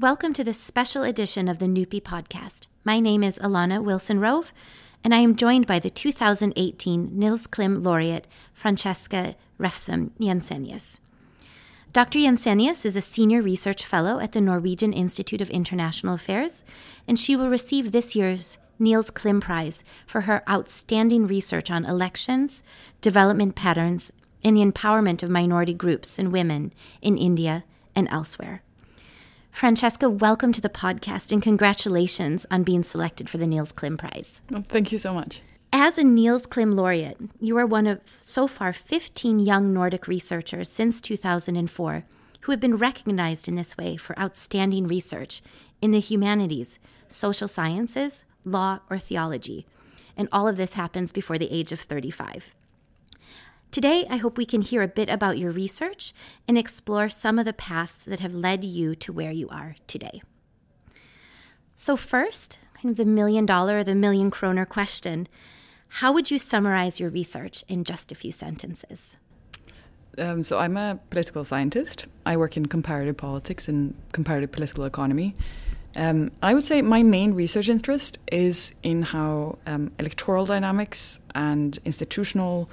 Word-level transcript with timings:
Welcome 0.00 0.32
to 0.32 0.42
this 0.42 0.58
special 0.58 1.04
edition 1.04 1.48
of 1.48 1.58
the 1.58 1.66
NUPI 1.66 2.00
podcast. 2.00 2.66
My 2.82 2.98
name 2.98 3.22
is 3.22 3.38
Elana 3.38 3.84
Wilson 3.84 4.18
Rowe, 4.18 4.46
and 5.04 5.14
I 5.14 5.18
am 5.18 5.36
joined 5.36 5.66
by 5.66 5.78
the 5.78 5.90
2018 5.90 7.10
Nils 7.12 7.46
Klim 7.46 7.82
laureate 7.82 8.26
Francesca 8.54 9.36
Refsum 9.58 10.12
Jensenius. 10.18 10.98
Dr. 11.92 12.18
Jensenius 12.18 12.86
is 12.86 12.96
a 12.96 13.02
senior 13.02 13.42
research 13.42 13.84
fellow 13.84 14.18
at 14.18 14.32
the 14.32 14.40
Norwegian 14.40 14.94
Institute 14.94 15.42
of 15.42 15.50
International 15.50 16.14
Affairs, 16.14 16.64
and 17.06 17.18
she 17.18 17.36
will 17.36 17.50
receive 17.50 17.92
this 17.92 18.16
year's 18.16 18.56
Nils 18.78 19.10
Klim 19.10 19.42
Prize 19.42 19.84
for 20.06 20.22
her 20.22 20.42
outstanding 20.48 21.26
research 21.26 21.70
on 21.70 21.84
elections, 21.84 22.62
development 23.02 23.54
patterns, 23.54 24.10
and 24.42 24.56
the 24.56 24.64
empowerment 24.64 25.22
of 25.22 25.28
minority 25.28 25.74
groups 25.74 26.18
and 26.18 26.32
women 26.32 26.72
in 27.02 27.18
India 27.18 27.64
and 27.94 28.08
elsewhere. 28.10 28.62
Francesca, 29.52 30.10
welcome 30.10 30.50
to 30.52 30.60
the 30.60 30.68
podcast 30.68 31.30
and 31.30 31.40
congratulations 31.40 32.46
on 32.50 32.64
being 32.64 32.82
selected 32.82 33.28
for 33.30 33.38
the 33.38 33.46
Nils 33.46 33.70
Klim 33.70 33.96
Prize. 33.96 34.40
Oh, 34.52 34.62
thank 34.66 34.90
you 34.90 34.98
so 34.98 35.14
much. 35.14 35.40
As 35.72 35.98
a 35.98 36.02
Nils 36.02 36.46
Klim 36.46 36.72
laureate, 36.72 37.18
you 37.38 37.56
are 37.58 37.66
one 37.66 37.86
of 37.86 38.00
so 38.18 38.48
far 38.48 38.72
15 38.72 39.38
young 39.38 39.72
Nordic 39.72 40.08
researchers 40.08 40.68
since 40.68 41.00
2004 41.00 42.04
who 42.40 42.50
have 42.50 42.60
been 42.60 42.76
recognized 42.76 43.46
in 43.46 43.54
this 43.54 43.76
way 43.76 43.96
for 43.96 44.18
outstanding 44.18 44.88
research 44.88 45.42
in 45.80 45.92
the 45.92 46.00
humanities, 46.00 46.80
social 47.06 47.46
sciences, 47.46 48.24
law, 48.44 48.80
or 48.90 48.98
theology. 48.98 49.64
And 50.16 50.28
all 50.32 50.48
of 50.48 50.56
this 50.56 50.72
happens 50.72 51.12
before 51.12 51.38
the 51.38 51.52
age 51.52 51.70
of 51.70 51.78
35. 51.78 52.52
Today, 53.72 54.04
I 54.10 54.18
hope 54.18 54.36
we 54.36 54.44
can 54.44 54.60
hear 54.60 54.82
a 54.82 54.86
bit 54.86 55.08
about 55.08 55.38
your 55.38 55.50
research 55.50 56.12
and 56.46 56.58
explore 56.58 57.08
some 57.08 57.38
of 57.38 57.46
the 57.46 57.54
paths 57.54 58.04
that 58.04 58.20
have 58.20 58.34
led 58.34 58.64
you 58.64 58.94
to 58.96 59.14
where 59.14 59.30
you 59.30 59.48
are 59.48 59.76
today. 59.86 60.20
So, 61.74 61.96
first, 61.96 62.58
kind 62.74 62.90
of 62.90 62.98
the 62.98 63.06
million 63.06 63.46
dollar, 63.46 63.78
or 63.78 63.84
the 63.84 63.94
million 63.94 64.30
kroner 64.30 64.66
question 64.66 65.26
how 65.96 66.12
would 66.12 66.30
you 66.30 66.38
summarize 66.38 67.00
your 67.00 67.08
research 67.08 67.64
in 67.66 67.84
just 67.84 68.12
a 68.12 68.14
few 68.14 68.30
sentences? 68.30 69.12
Um, 70.18 70.42
so, 70.42 70.58
I'm 70.58 70.76
a 70.76 70.98
political 71.08 71.42
scientist. 71.42 72.08
I 72.26 72.36
work 72.36 72.58
in 72.58 72.66
comparative 72.66 73.16
politics 73.16 73.68
and 73.68 73.94
comparative 74.12 74.52
political 74.52 74.84
economy. 74.84 75.34
Um, 75.96 76.30
I 76.42 76.52
would 76.52 76.66
say 76.66 76.82
my 76.82 77.02
main 77.02 77.32
research 77.32 77.70
interest 77.70 78.18
is 78.30 78.74
in 78.82 79.00
how 79.00 79.58
um, 79.66 79.92
electoral 79.98 80.44
dynamics 80.44 81.20
and 81.34 81.78
institutional 81.86 82.68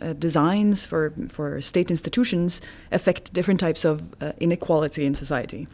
uh, 0.00 0.12
designs 0.14 0.86
for, 0.86 1.12
for 1.28 1.60
state 1.60 1.90
institutions 1.90 2.60
affect 2.90 3.32
different 3.32 3.60
types 3.60 3.84
of 3.84 4.14
uh, 4.22 4.32
inequality 4.38 5.04
in 5.04 5.14
society. 5.14 5.68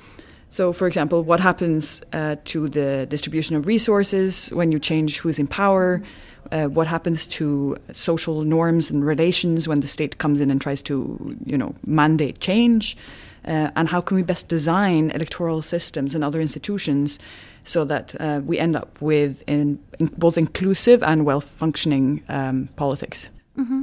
So, 0.50 0.72
for 0.72 0.86
example, 0.86 1.22
what 1.22 1.40
happens 1.40 2.02
uh, 2.12 2.36
to 2.46 2.68
the 2.68 3.06
distribution 3.06 3.54
of 3.56 3.66
resources 3.66 4.48
when 4.50 4.72
you 4.72 4.78
change 4.78 5.18
who's 5.18 5.38
in 5.38 5.46
power? 5.46 6.02
Uh, 6.50 6.64
what 6.66 6.86
happens 6.86 7.26
to 7.26 7.76
social 7.92 8.42
norms 8.42 8.90
and 8.90 9.04
relations 9.04 9.68
when 9.68 9.80
the 9.80 9.86
state 9.86 10.16
comes 10.16 10.40
in 10.40 10.50
and 10.50 10.60
tries 10.60 10.80
to, 10.82 11.36
you 11.44 11.58
know, 11.58 11.74
mandate 11.84 12.40
change? 12.40 12.96
Uh, 13.44 13.70
and 13.76 13.88
how 13.88 14.00
can 14.00 14.16
we 14.16 14.22
best 14.22 14.48
design 14.48 15.10
electoral 15.10 15.60
systems 15.62 16.14
and 16.14 16.24
other 16.24 16.40
institutions 16.40 17.18
so 17.64 17.84
that 17.84 18.18
uh, 18.18 18.40
we 18.44 18.58
end 18.58 18.74
up 18.74 19.00
with 19.02 19.42
in, 19.46 19.78
in 19.98 20.06
both 20.16 20.38
inclusive 20.38 21.02
and 21.02 21.26
well-functioning 21.26 22.22
um, 22.28 22.68
politics? 22.76 23.30
Mm-hmm. 23.58 23.82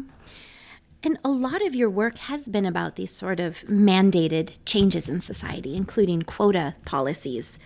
And 1.06 1.20
a 1.24 1.30
lot 1.30 1.64
of 1.64 1.76
your 1.76 1.92
work 1.92 2.18
has 2.18 2.48
been 2.48 2.66
about 2.66 2.96
these 2.96 3.12
sort 3.12 3.40
of 3.40 3.64
mandated 3.68 4.58
changes 4.66 5.08
in 5.08 5.22
society, 5.22 5.76
including 5.76 6.24
quota 6.24 6.74
policies. 6.84 7.60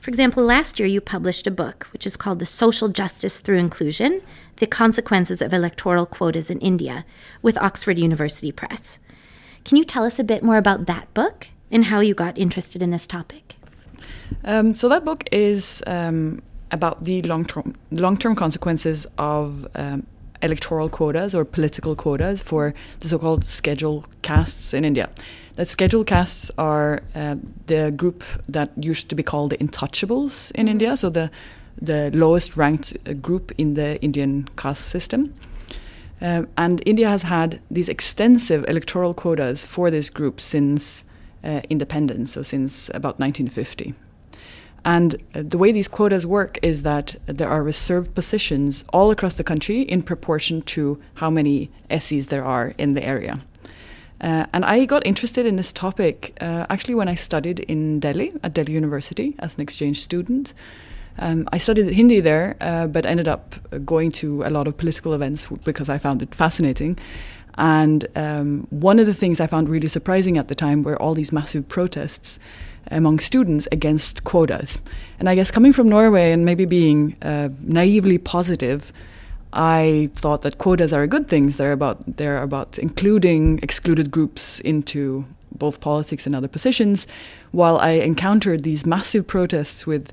For 0.00 0.10
example, 0.10 0.44
last 0.44 0.78
year 0.78 0.86
you 0.86 1.00
published 1.00 1.48
a 1.48 1.50
book 1.50 1.88
which 1.92 2.06
is 2.06 2.16
called 2.16 2.38
The 2.38 2.46
Social 2.46 2.88
Justice 2.88 3.40
Through 3.40 3.58
Inclusion 3.58 4.22
The 4.58 4.68
Consequences 4.68 5.42
of 5.42 5.52
Electoral 5.52 6.06
Quotas 6.06 6.50
in 6.50 6.60
India 6.60 7.04
with 7.42 7.58
Oxford 7.58 7.98
University 7.98 8.52
Press. 8.52 9.00
Can 9.64 9.76
you 9.76 9.82
tell 9.82 10.04
us 10.04 10.20
a 10.20 10.24
bit 10.24 10.44
more 10.44 10.56
about 10.56 10.86
that 10.86 11.12
book 11.14 11.48
and 11.72 11.86
how 11.86 11.98
you 11.98 12.14
got 12.14 12.38
interested 12.38 12.80
in 12.80 12.90
this 12.90 13.08
topic? 13.08 13.56
Um, 14.44 14.76
so, 14.76 14.88
that 14.88 15.04
book 15.04 15.24
is 15.32 15.82
um, 15.88 16.42
about 16.70 17.02
the 17.02 17.22
long 17.22 17.44
term 17.44 17.74
long 17.90 18.16
term 18.16 18.36
consequences 18.36 19.06
of 19.18 19.66
um, 19.74 20.06
electoral 20.44 20.88
quotas 20.88 21.34
or 21.34 21.44
political 21.44 21.96
quotas 21.96 22.42
for 22.42 22.74
the 23.00 23.08
so-called 23.08 23.44
schedule 23.44 24.04
castes 24.22 24.74
in 24.74 24.84
India. 24.84 25.08
The 25.56 25.64
schedule 25.64 26.04
castes 26.04 26.50
are 26.58 27.02
uh, 27.14 27.36
the 27.66 27.90
group 27.90 28.22
that 28.48 28.70
used 28.76 29.08
to 29.08 29.14
be 29.14 29.22
called 29.22 29.50
the 29.50 29.56
intouchables 29.58 30.52
in 30.52 30.68
India, 30.68 30.96
so 30.96 31.10
the 31.10 31.30
the 31.80 32.10
lowest 32.14 32.56
ranked 32.56 32.96
uh, 33.06 33.14
group 33.14 33.52
in 33.58 33.74
the 33.74 34.00
Indian 34.00 34.48
caste 34.56 34.86
system. 34.86 35.34
Uh, 36.20 36.44
and 36.56 36.80
India 36.86 37.08
has 37.08 37.22
had 37.22 37.60
these 37.70 37.88
extensive 37.88 38.64
electoral 38.68 39.12
quotas 39.12 39.64
for 39.64 39.90
this 39.90 40.08
group 40.10 40.40
since 40.40 41.04
uh, 41.42 41.60
independence, 41.68 42.32
so 42.32 42.42
since 42.42 42.88
about 42.90 43.18
1950. 43.18 43.94
And 44.84 45.16
the 45.32 45.56
way 45.56 45.72
these 45.72 45.88
quotas 45.88 46.26
work 46.26 46.58
is 46.62 46.82
that 46.82 47.16
there 47.26 47.48
are 47.48 47.62
reserved 47.62 48.14
positions 48.14 48.84
all 48.92 49.10
across 49.10 49.34
the 49.34 49.44
country 49.44 49.80
in 49.80 50.02
proportion 50.02 50.60
to 50.62 51.00
how 51.14 51.30
many 51.30 51.70
SCs 51.90 52.26
there 52.26 52.44
are 52.44 52.74
in 52.76 52.94
the 52.94 53.02
area. 53.02 53.40
Uh, 54.20 54.46
and 54.52 54.64
I 54.64 54.84
got 54.84 55.06
interested 55.06 55.46
in 55.46 55.56
this 55.56 55.72
topic 55.72 56.36
uh, 56.40 56.66
actually 56.70 56.94
when 56.94 57.08
I 57.08 57.14
studied 57.14 57.60
in 57.60 58.00
Delhi 58.00 58.32
at 58.42 58.54
Delhi 58.54 58.72
University 58.72 59.34
as 59.38 59.54
an 59.54 59.62
exchange 59.62 60.00
student. 60.00 60.54
Um, 61.18 61.48
I 61.52 61.58
studied 61.58 61.92
Hindi 61.92 62.20
there, 62.20 62.56
uh, 62.60 62.86
but 62.86 63.06
ended 63.06 63.28
up 63.28 63.54
going 63.84 64.10
to 64.12 64.42
a 64.44 64.50
lot 64.50 64.66
of 64.66 64.76
political 64.76 65.14
events 65.14 65.46
because 65.64 65.88
I 65.88 65.98
found 65.98 66.22
it 66.22 66.34
fascinating. 66.34 66.98
And 67.56 68.06
um, 68.16 68.66
one 68.70 68.98
of 68.98 69.06
the 69.06 69.14
things 69.14 69.40
I 69.40 69.46
found 69.46 69.68
really 69.68 69.88
surprising 69.88 70.38
at 70.38 70.48
the 70.48 70.54
time 70.54 70.82
were 70.82 71.00
all 71.00 71.14
these 71.14 71.32
massive 71.32 71.68
protests 71.68 72.40
among 72.90 73.18
students 73.18 73.68
against 73.72 74.24
quotas. 74.24 74.78
And 75.18 75.28
I 75.28 75.34
guess 75.34 75.50
coming 75.50 75.72
from 75.72 75.88
Norway 75.88 76.32
and 76.32 76.44
maybe 76.44 76.64
being 76.64 77.16
uh, 77.22 77.48
naively 77.60 78.18
positive, 78.18 78.92
I 79.52 80.10
thought 80.16 80.42
that 80.42 80.58
quotas 80.58 80.92
are 80.92 81.06
good 81.06 81.28
things. 81.28 81.56
They're 81.56 81.72
about 81.72 82.16
they're 82.16 82.42
about 82.42 82.78
including 82.78 83.60
excluded 83.62 84.10
groups 84.10 84.60
into 84.60 85.24
both 85.56 85.80
politics 85.80 86.26
and 86.26 86.34
other 86.34 86.48
positions. 86.48 87.06
While 87.52 87.78
I 87.78 87.90
encountered 87.90 88.64
these 88.64 88.84
massive 88.84 89.26
protests 89.26 89.86
with 89.86 90.12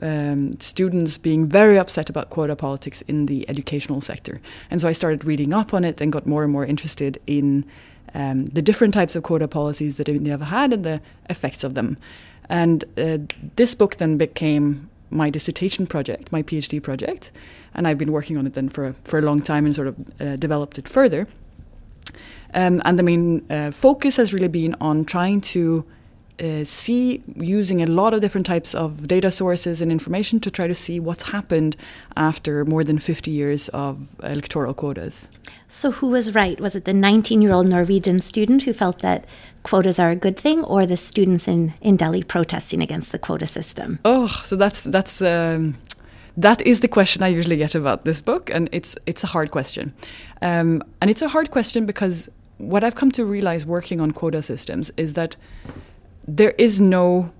um, 0.00 0.52
students 0.58 1.18
being 1.18 1.46
very 1.46 1.78
upset 1.78 2.08
about 2.08 2.30
quota 2.30 2.56
politics 2.56 3.02
in 3.02 3.26
the 3.26 3.48
educational 3.48 4.00
sector, 4.00 4.40
and 4.70 4.80
so 4.80 4.88
I 4.88 4.92
started 4.92 5.24
reading 5.24 5.52
up 5.52 5.74
on 5.74 5.84
it 5.84 6.00
and 6.00 6.12
got 6.12 6.26
more 6.26 6.42
and 6.42 6.52
more 6.52 6.64
interested 6.64 7.20
in 7.26 7.64
um, 8.14 8.46
the 8.46 8.62
different 8.62 8.94
types 8.94 9.16
of 9.16 9.22
quota 9.22 9.48
policies 9.48 9.96
that 9.96 10.08
India 10.08 10.32
have 10.32 10.48
had 10.48 10.72
and 10.72 10.84
the 10.84 11.00
effects 11.30 11.64
of 11.64 11.74
them. 11.74 11.96
And 12.48 12.84
uh, 12.98 13.18
this 13.56 13.74
book 13.74 13.96
then 13.96 14.18
became 14.18 14.90
my 15.10 15.30
dissertation 15.30 15.86
project, 15.86 16.32
my 16.32 16.42
PhD 16.42 16.82
project, 16.82 17.30
and 17.74 17.86
I've 17.86 17.98
been 17.98 18.12
working 18.12 18.36
on 18.38 18.46
it 18.46 18.54
then 18.54 18.68
for 18.68 18.86
a, 18.86 18.92
for 19.04 19.18
a 19.18 19.22
long 19.22 19.42
time 19.42 19.64
and 19.64 19.74
sort 19.74 19.88
of 19.88 19.96
uh, 20.20 20.36
developed 20.36 20.78
it 20.78 20.88
further. 20.88 21.28
Um, 22.54 22.82
and 22.84 22.98
the 22.98 23.02
main 23.02 23.50
uh, 23.50 23.70
focus 23.70 24.16
has 24.16 24.34
really 24.34 24.48
been 24.48 24.74
on 24.80 25.04
trying 25.04 25.40
to 25.52 25.84
uh, 26.42 26.64
see 26.64 27.22
using 27.36 27.82
a 27.82 27.86
lot 27.86 28.12
of 28.14 28.20
different 28.20 28.46
types 28.46 28.74
of 28.74 29.06
data 29.06 29.30
sources 29.30 29.80
and 29.80 29.92
information 29.92 30.40
to 30.40 30.50
try 30.50 30.66
to 30.66 30.74
see 30.74 30.98
what's 30.98 31.30
happened 31.30 31.76
after 32.16 32.64
more 32.64 32.82
than 32.82 32.98
50 32.98 33.30
years 33.30 33.68
of 33.68 34.16
electoral 34.22 34.74
quotas. 34.74 35.28
So, 35.68 35.92
who 35.92 36.08
was 36.08 36.34
right? 36.34 36.60
Was 36.60 36.74
it 36.74 36.84
the 36.84 36.92
19 36.92 37.40
year 37.42 37.52
old 37.52 37.68
Norwegian 37.68 38.20
student 38.20 38.64
who 38.64 38.72
felt 38.72 38.98
that 38.98 39.24
quotas 39.62 39.98
are 39.98 40.10
a 40.10 40.16
good 40.16 40.36
thing, 40.36 40.64
or 40.64 40.84
the 40.86 40.96
students 40.96 41.46
in, 41.46 41.74
in 41.80 41.96
Delhi 41.96 42.22
protesting 42.22 42.82
against 42.82 43.12
the 43.12 43.18
quota 43.18 43.46
system? 43.46 43.98
Oh, 44.04 44.28
so 44.44 44.56
that's, 44.56 44.82
that's, 44.82 45.22
um, 45.22 45.76
that 46.36 46.60
is 46.62 46.80
the 46.80 46.88
question 46.88 47.22
I 47.22 47.28
usually 47.28 47.56
get 47.56 47.74
about 47.74 48.04
this 48.04 48.20
book, 48.20 48.50
and 48.50 48.68
it's, 48.72 48.96
it's 49.06 49.22
a 49.22 49.28
hard 49.28 49.50
question. 49.50 49.94
Um, 50.40 50.82
and 51.00 51.10
it's 51.10 51.22
a 51.22 51.28
hard 51.28 51.50
question 51.50 51.86
because 51.86 52.28
what 52.58 52.84
I've 52.84 52.94
come 52.94 53.10
to 53.12 53.24
realize 53.24 53.66
working 53.66 54.00
on 54.00 54.12
quota 54.12 54.42
systems 54.42 54.90
is 54.96 55.14
that 55.14 55.36
there 56.26 56.54
is 56.58 56.80
no 56.80 57.32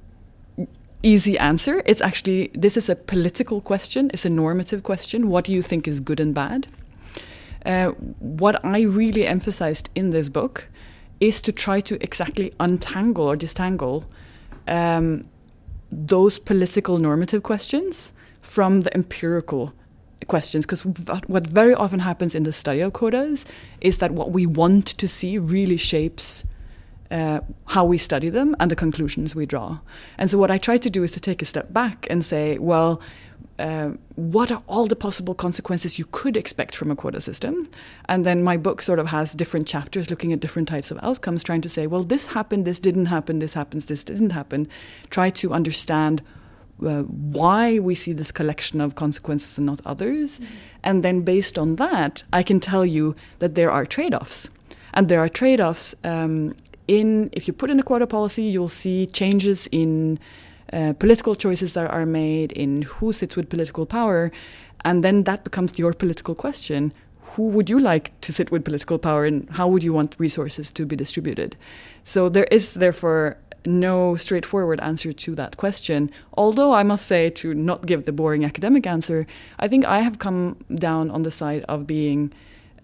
easy 1.03 1.39
answer. 1.39 1.83
It's 1.85 2.01
actually, 2.01 2.51
this 2.55 2.77
is 2.77 2.89
a 2.89 2.97
political 2.97 3.61
question, 3.61 4.11
it's 4.13 4.25
a 4.25 4.31
normative 4.31 4.83
question. 4.83 5.29
What 5.29 5.45
do 5.45 5.53
you 5.53 5.63
think 5.63 5.89
is 5.89 6.01
good 6.01 6.21
and 6.21 6.35
bad? 6.35 6.69
Uh, 7.65 7.89
what 8.19 8.65
I 8.65 8.83
really 8.83 9.27
emphasized 9.27 9.89
in 9.95 10.11
this 10.11 10.29
book 10.29 10.69
is 11.21 11.41
to 11.43 11.53
try 11.53 11.81
to 11.81 12.03
exactly 12.03 12.53
untangle 12.59 13.31
or 13.31 13.37
distangle 13.37 14.05
um, 14.67 15.29
those 15.91 16.39
political 16.39 16.99
normative 16.99 17.43
questions 17.43 18.13
from 18.41 18.81
the 18.81 18.93
empirical 18.95 19.73
questions 20.27 20.65
because 20.67 20.85
what 21.27 21.47
very 21.47 21.75
often 21.75 22.01
happens 22.01 22.35
in 22.35 22.45
the 22.45 22.53
study 22.53 22.81
of 22.81 22.93
quotas 22.93 23.45
is 23.81 23.99
that 23.99 24.13
what 24.13 24.31
we 24.31 24.47
want 24.47 24.87
to 24.87 25.09
see 25.09 25.39
really 25.39 25.77
shapes 25.77 26.45
uh, 27.13 27.41
how 27.67 27.85
we 27.85 27.99
study 27.99 28.31
them 28.31 28.57
and 28.59 28.71
the 28.71 28.77
conclusions 28.77 29.35
we 29.35 29.47
draw. 29.47 29.79
And 30.19 30.31
so, 30.31 30.39
what 30.39 30.51
I 30.51 30.59
try 30.59 30.79
to 30.79 30.91
do 30.91 31.03
is 31.03 31.13
to 31.13 31.21
take 31.21 31.43
a 31.43 31.45
step 31.45 31.73
back 31.73 32.07
and 32.11 32.25
say, 32.25 32.59
well, 32.59 33.01
uh, 33.59 33.91
what 34.17 34.51
are 34.51 34.63
all 34.67 34.87
the 34.87 34.97
possible 34.97 35.35
consequences 35.35 35.99
you 35.99 36.07
could 36.11 36.37
expect 36.37 36.75
from 36.75 36.91
a 36.91 36.97
quota 36.97 37.21
system? 37.21 37.69
And 38.07 38.25
then 38.25 38.43
my 38.43 38.57
book 38.57 38.83
sort 38.83 38.99
of 38.99 39.09
has 39.09 39.35
different 39.35 39.67
chapters 39.67 40.11
looking 40.11 40.33
at 40.33 40.41
different 40.41 40.69
types 40.69 40.91
of 40.91 40.99
outcomes, 41.03 41.45
trying 41.45 41.61
to 41.61 41.69
say, 41.69 41.87
well, 41.87 42.03
this 42.03 42.27
happened, 42.27 42.65
this 42.65 42.81
didn't 42.81 43.07
happen, 43.07 43.39
this 43.41 43.55
happens, 43.55 43.87
this 43.87 44.03
didn't 44.03 44.31
happen. 44.31 44.67
Try 45.11 45.31
to 45.31 45.53
understand 45.53 46.23
uh, 46.85 47.03
why 47.03 47.79
we 47.79 47.95
see 47.95 48.13
this 48.13 48.33
collection 48.33 48.81
of 48.81 48.95
consequences 48.95 49.59
and 49.59 49.67
not 49.67 49.81
others. 49.85 50.39
Mm-hmm. 50.39 50.55
And 50.83 51.05
then 51.05 51.21
based 51.21 51.59
on 51.59 51.77
that, 51.77 52.25
I 52.33 52.43
can 52.43 52.59
tell 52.59 52.87
you 52.87 53.15
that 53.39 53.55
there 53.55 53.71
are 53.71 53.85
trade 53.85 54.15
offs. 54.15 54.49
And 54.95 55.09
there 55.09 55.21
are 55.21 55.29
trade 55.29 55.61
offs 55.61 55.95
um, 56.05 56.55
in, 56.89 57.31
if 57.33 57.47
you 57.47 57.53
put 57.53 57.71
in 57.71 57.79
a 57.79 57.83
quota 57.83 58.07
policy, 58.07 58.45
you'll 58.45 58.69
see 58.69 59.07
changes 59.07 59.69
in 59.71 60.19
uh, 60.73 60.95
political 60.99 61.35
choices 61.35 61.75
that 61.75 61.91
are 61.91 62.07
made, 62.07 62.53
in 62.53 62.83
who 62.83 63.13
sits 63.13 63.37
with 63.37 63.49
political 63.49 63.87
power. 63.87 64.33
And 64.85 65.05
then 65.05 65.25
that 65.25 65.45
becomes 65.45 65.79
your 65.79 65.93
political 65.93 66.35
question. 66.35 66.93
Who 67.35 67.49
would 67.49 67.71
you 67.71 67.79
like 67.79 68.19
to 68.23 68.33
sit 68.33 68.51
with 68.51 68.65
political 68.65 68.99
power 68.99 69.25
and 69.25 69.49
how 69.51 69.69
would 69.69 69.83
you 69.83 69.93
want 69.93 70.17
resources 70.19 70.71
to 70.73 70.85
be 70.85 70.97
distributed? 70.97 71.57
So 72.05 72.29
there 72.29 72.49
is 72.51 72.75
therefore 72.75 73.39
no 73.65 74.17
straightforward 74.17 74.81
answer 74.81 75.13
to 75.13 75.35
that 75.37 75.57
question. 75.57 76.11
Although 76.35 76.75
I 76.75 76.83
must 76.83 77.07
say, 77.07 77.31
to 77.31 77.55
not 77.55 77.87
give 77.87 78.05
the 78.05 78.13
boring 78.13 78.45
academic 78.45 78.87
answer, 78.87 79.27
I 79.59 79.69
think 79.69 79.85
I 79.85 80.01
have 80.01 80.19
come 80.19 80.57
down 80.75 81.11
on 81.11 81.23
the 81.23 81.31
side 81.31 81.65
of 81.69 81.87
being 81.87 82.33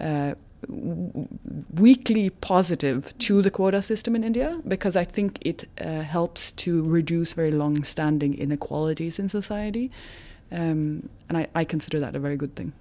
uh, 0.01 0.35
weakly 0.67 2.31
positive 2.31 3.17
to 3.19 3.43
the 3.43 3.51
quota 3.51 3.83
system 3.83 4.17
in 4.17 4.25
India 4.25 4.61
because 4.67 4.97
I 4.97 5.05
think 5.05 5.39
it 5.43 5.69
uh, 5.81 6.01
helps 6.01 6.53
to 6.53 6.83
reduce 6.83 7.33
very 7.33 7.53
long 7.53 7.85
standing 7.85 8.37
inequalities 8.37 9.19
in 9.19 9.29
society. 9.29 9.91
Um, 10.51 11.09
and 11.29 11.39
I, 11.39 11.47
I 11.55 11.65
consider 11.65 12.01
that 12.01 12.17
a 12.17 12.19
very 12.19 12.37
good 12.37 12.57
thing. 12.57 12.73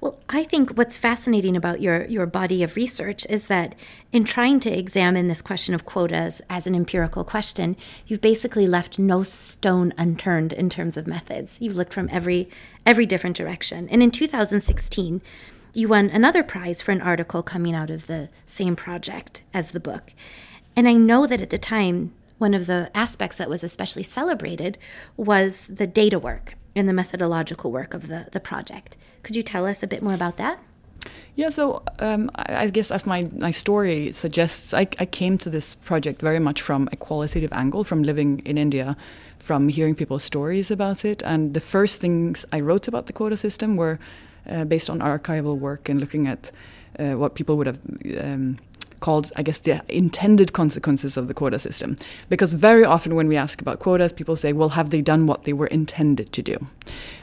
Well, 0.00 0.18
I 0.28 0.44
think 0.44 0.70
what's 0.70 0.96
fascinating 0.96 1.56
about 1.56 1.80
your, 1.80 2.04
your 2.06 2.26
body 2.26 2.62
of 2.62 2.76
research 2.76 3.26
is 3.28 3.46
that 3.48 3.74
in 4.12 4.24
trying 4.24 4.60
to 4.60 4.70
examine 4.70 5.28
this 5.28 5.42
question 5.42 5.74
of 5.74 5.84
quotas 5.84 6.40
as 6.50 6.66
an 6.66 6.74
empirical 6.74 7.24
question, 7.24 7.76
you've 8.06 8.20
basically 8.20 8.66
left 8.66 8.98
no 8.98 9.22
stone 9.22 9.92
unturned 9.96 10.52
in 10.52 10.70
terms 10.70 10.96
of 10.96 11.06
methods. 11.06 11.56
You've 11.60 11.76
looked 11.76 11.94
from 11.94 12.08
every 12.10 12.48
every 12.86 13.06
different 13.06 13.36
direction. 13.36 13.88
And 13.90 14.02
in 14.02 14.10
2016, 14.10 15.20
you 15.72 15.88
won 15.88 16.10
another 16.10 16.42
prize 16.42 16.82
for 16.82 16.92
an 16.92 17.00
article 17.00 17.42
coming 17.42 17.74
out 17.74 17.90
of 17.90 18.06
the 18.06 18.28
same 18.46 18.76
project 18.76 19.42
as 19.54 19.70
the 19.70 19.80
book. 19.80 20.12
And 20.76 20.88
I 20.88 20.94
know 20.94 21.26
that 21.26 21.40
at 21.40 21.50
the 21.50 21.58
time, 21.58 22.12
one 22.38 22.54
of 22.54 22.66
the 22.66 22.90
aspects 22.94 23.38
that 23.38 23.50
was 23.50 23.62
especially 23.62 24.02
celebrated 24.02 24.78
was 25.16 25.66
the 25.66 25.86
data 25.86 26.18
work 26.18 26.54
and 26.74 26.88
the 26.88 26.92
methodological 26.92 27.70
work 27.70 27.94
of 27.94 28.08
the, 28.08 28.28
the 28.32 28.40
project. 28.40 28.96
Could 29.22 29.36
you 29.36 29.42
tell 29.42 29.66
us 29.66 29.82
a 29.82 29.86
bit 29.86 30.02
more 30.02 30.14
about 30.14 30.36
that? 30.38 30.58
Yeah, 31.34 31.48
so 31.48 31.82
um, 32.00 32.30
I, 32.36 32.66
guess 32.68 32.90
as 32.90 33.06
my, 33.06 33.22
my 33.36 33.50
story 33.50 34.12
suggests, 34.12 34.74
I, 34.74 34.88
I 34.98 35.06
came 35.06 35.38
to 35.38 35.50
this 35.50 35.74
project 35.76 36.20
very 36.20 36.38
much 36.38 36.60
from 36.60 36.88
a 36.92 36.96
qualitative 36.96 37.52
angle, 37.52 37.84
from 37.84 38.02
living 38.02 38.40
in 38.44 38.58
India, 38.58 38.96
from 39.38 39.68
hearing 39.68 39.94
people's 39.94 40.24
stories 40.24 40.70
about 40.70 41.04
it. 41.04 41.22
And 41.22 41.54
the 41.54 41.60
first 41.60 42.00
things 42.00 42.44
I 42.52 42.60
wrote 42.60 42.88
about 42.88 43.06
the 43.06 43.12
quota 43.12 43.36
system 43.36 43.76
were 43.76 43.98
uh, 44.48 44.64
based 44.64 44.90
on 44.90 45.00
archival 45.00 45.58
work 45.58 45.88
and 45.88 46.00
looking 46.00 46.26
at 46.26 46.50
uh, 46.98 47.12
what 47.12 47.34
people 47.34 47.56
would 47.56 47.66
have 47.66 47.78
um, 48.22 48.58
called, 49.00 49.32
I 49.36 49.42
guess, 49.42 49.58
the 49.58 49.82
intended 49.88 50.52
consequences 50.52 51.16
of 51.16 51.26
the 51.26 51.34
quota 51.34 51.58
system. 51.58 51.96
Because 52.28 52.52
very 52.52 52.84
often 52.84 53.14
when 53.14 53.28
we 53.28 53.36
ask 53.36 53.60
about 53.60 53.80
quotas, 53.80 54.12
people 54.12 54.36
say, 54.36 54.52
well, 54.52 54.70
have 54.70 54.90
they 54.90 55.02
done 55.02 55.26
what 55.26 55.44
they 55.44 55.52
were 55.52 55.66
intended 55.66 56.32
to 56.32 56.42
do? 56.42 56.66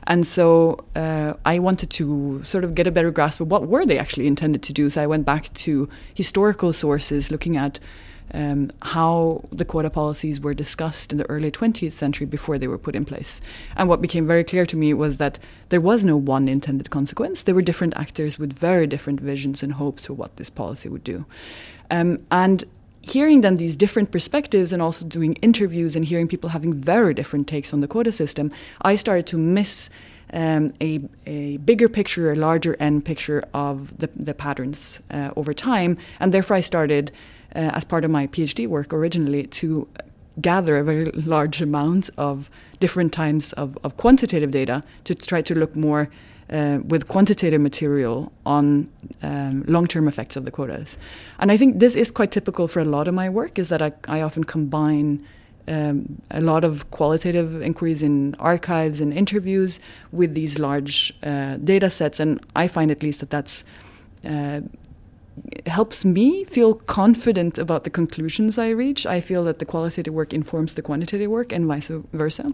And 0.07 0.25
so 0.25 0.83
uh, 0.95 1.33
I 1.45 1.59
wanted 1.59 1.89
to 1.91 2.43
sort 2.43 2.63
of 2.63 2.75
get 2.75 2.87
a 2.87 2.91
better 2.91 3.11
grasp 3.11 3.41
of 3.41 3.49
what 3.49 3.67
were 3.67 3.85
they 3.85 3.99
actually 3.99 4.27
intended 4.27 4.63
to 4.63 4.73
do. 4.73 4.89
So 4.89 5.01
I 5.01 5.07
went 5.07 5.25
back 5.25 5.53
to 5.53 5.87
historical 6.13 6.73
sources 6.73 7.31
looking 7.31 7.57
at 7.57 7.79
um, 8.33 8.71
how 8.81 9.43
the 9.51 9.65
quota 9.65 9.89
policies 9.89 10.39
were 10.39 10.53
discussed 10.53 11.11
in 11.11 11.17
the 11.17 11.29
early 11.29 11.51
20th 11.51 11.91
century 11.91 12.25
before 12.25 12.57
they 12.57 12.67
were 12.67 12.77
put 12.77 12.95
in 12.95 13.05
place. 13.05 13.41
And 13.75 13.87
what 13.87 14.01
became 14.01 14.27
very 14.27 14.43
clear 14.43 14.65
to 14.65 14.77
me 14.77 14.93
was 14.93 15.17
that 15.17 15.39
there 15.69 15.81
was 15.81 16.03
no 16.03 16.17
one 16.17 16.47
intended 16.47 16.89
consequence. 16.89 17.43
There 17.43 17.55
were 17.55 17.61
different 17.61 17.95
actors 17.95 18.37
with 18.37 18.53
very 18.53 18.87
different 18.87 19.19
visions 19.19 19.63
and 19.63 19.73
hopes 19.73 20.05
for 20.05 20.13
what 20.13 20.35
this 20.37 20.49
policy 20.49 20.89
would 20.89 21.03
do. 21.03 21.25
Um, 21.89 22.19
and 22.31 22.63
hearing 23.01 23.41
then 23.41 23.57
these 23.57 23.75
different 23.75 24.11
perspectives 24.11 24.73
and 24.73 24.81
also 24.81 25.05
doing 25.05 25.33
interviews 25.35 25.95
and 25.95 26.05
hearing 26.05 26.27
people 26.27 26.49
having 26.49 26.73
very 26.73 27.13
different 27.13 27.47
takes 27.47 27.73
on 27.73 27.79
the 27.79 27.87
quota 27.87 28.11
system, 28.11 28.51
I 28.81 28.95
started 28.95 29.27
to 29.27 29.37
miss 29.37 29.89
um, 30.33 30.73
a, 30.81 30.99
a 31.25 31.57
bigger 31.57 31.87
picture, 31.87 32.31
a 32.31 32.35
larger 32.35 32.75
end 32.79 33.05
picture 33.05 33.43
of 33.53 33.97
the, 33.97 34.09
the 34.15 34.33
patterns 34.33 34.99
uh, 35.09 35.31
over 35.37 35.53
time. 35.53 35.97
And 36.19 36.33
therefore, 36.33 36.57
I 36.57 36.61
started 36.61 37.11
as 37.53 37.83
part 37.85 38.05
of 38.05 38.11
my 38.11 38.27
PhD 38.27 38.67
work 38.67 38.93
originally 38.93 39.47
to 39.47 39.87
gather 40.39 40.77
a 40.77 40.83
very 40.83 41.05
large 41.05 41.61
amount 41.61 42.09
of 42.17 42.49
different 42.79 43.11
types 43.11 43.53
of, 43.53 43.77
of 43.83 43.97
quantitative 43.97 44.51
data 44.51 44.83
to 45.03 45.15
try 45.15 45.41
to 45.41 45.55
look 45.55 45.75
more 45.75 46.09
uh, 46.49 46.79
with 46.85 47.07
quantitative 47.07 47.59
material 47.59 48.31
on 48.45 48.89
um, 49.21 49.63
long-term 49.67 50.07
effects 50.07 50.35
of 50.35 50.45
the 50.45 50.51
quotas. 50.51 50.97
And 51.39 51.51
I 51.51 51.57
think 51.57 51.79
this 51.79 51.95
is 51.95 52.11
quite 52.11 52.31
typical 52.31 52.67
for 52.67 52.79
a 52.79 52.85
lot 52.85 53.07
of 53.07 53.13
my 53.13 53.29
work 53.29 53.59
is 53.59 53.69
that 53.69 53.81
I, 53.81 53.91
I 54.07 54.21
often 54.21 54.43
combine 54.43 55.25
um, 55.67 56.21
a 56.31 56.39
lot 56.39 56.63
of 56.63 56.89
qualitative 56.91 57.61
inquiries 57.61 58.01
in 58.01 58.35
archives 58.35 59.01
and 59.01 59.13
interviews 59.13 59.79
with 60.11 60.33
these 60.33 60.57
large 60.57 61.13
uh, 61.23 61.57
data 61.57 61.89
sets. 61.89 62.19
And 62.19 62.39
I 62.55 62.67
find 62.69 62.91
at 62.91 63.03
least 63.03 63.19
that 63.19 63.29
that's 63.29 63.65
uh, 64.23 64.61
helps 65.65 66.05
me 66.05 66.43
feel 66.43 66.75
confident 66.75 67.57
about 67.57 67.83
the 67.83 67.89
conclusions 67.89 68.57
I 68.57 68.69
reach. 68.69 69.05
I 69.05 69.21
feel 69.21 69.43
that 69.45 69.59
the 69.59 69.65
qualitative 69.65 70.13
work 70.13 70.33
informs 70.33 70.73
the 70.73 70.81
quantitative 70.81 71.29
work 71.29 71.51
and 71.51 71.65
vice 71.65 71.91
versa. 72.13 72.51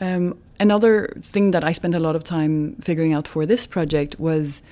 Um, 0.00 0.38
another 0.58 1.08
thing 1.20 1.50
that 1.50 1.64
I 1.64 1.72
spent 1.72 1.94
a 1.94 2.00
lot 2.00 2.16
of 2.16 2.24
time 2.24 2.76
figuring 2.76 3.12
out 3.12 3.28
for 3.28 3.44
this 3.46 3.66
project 3.66 4.18
was 4.18 4.62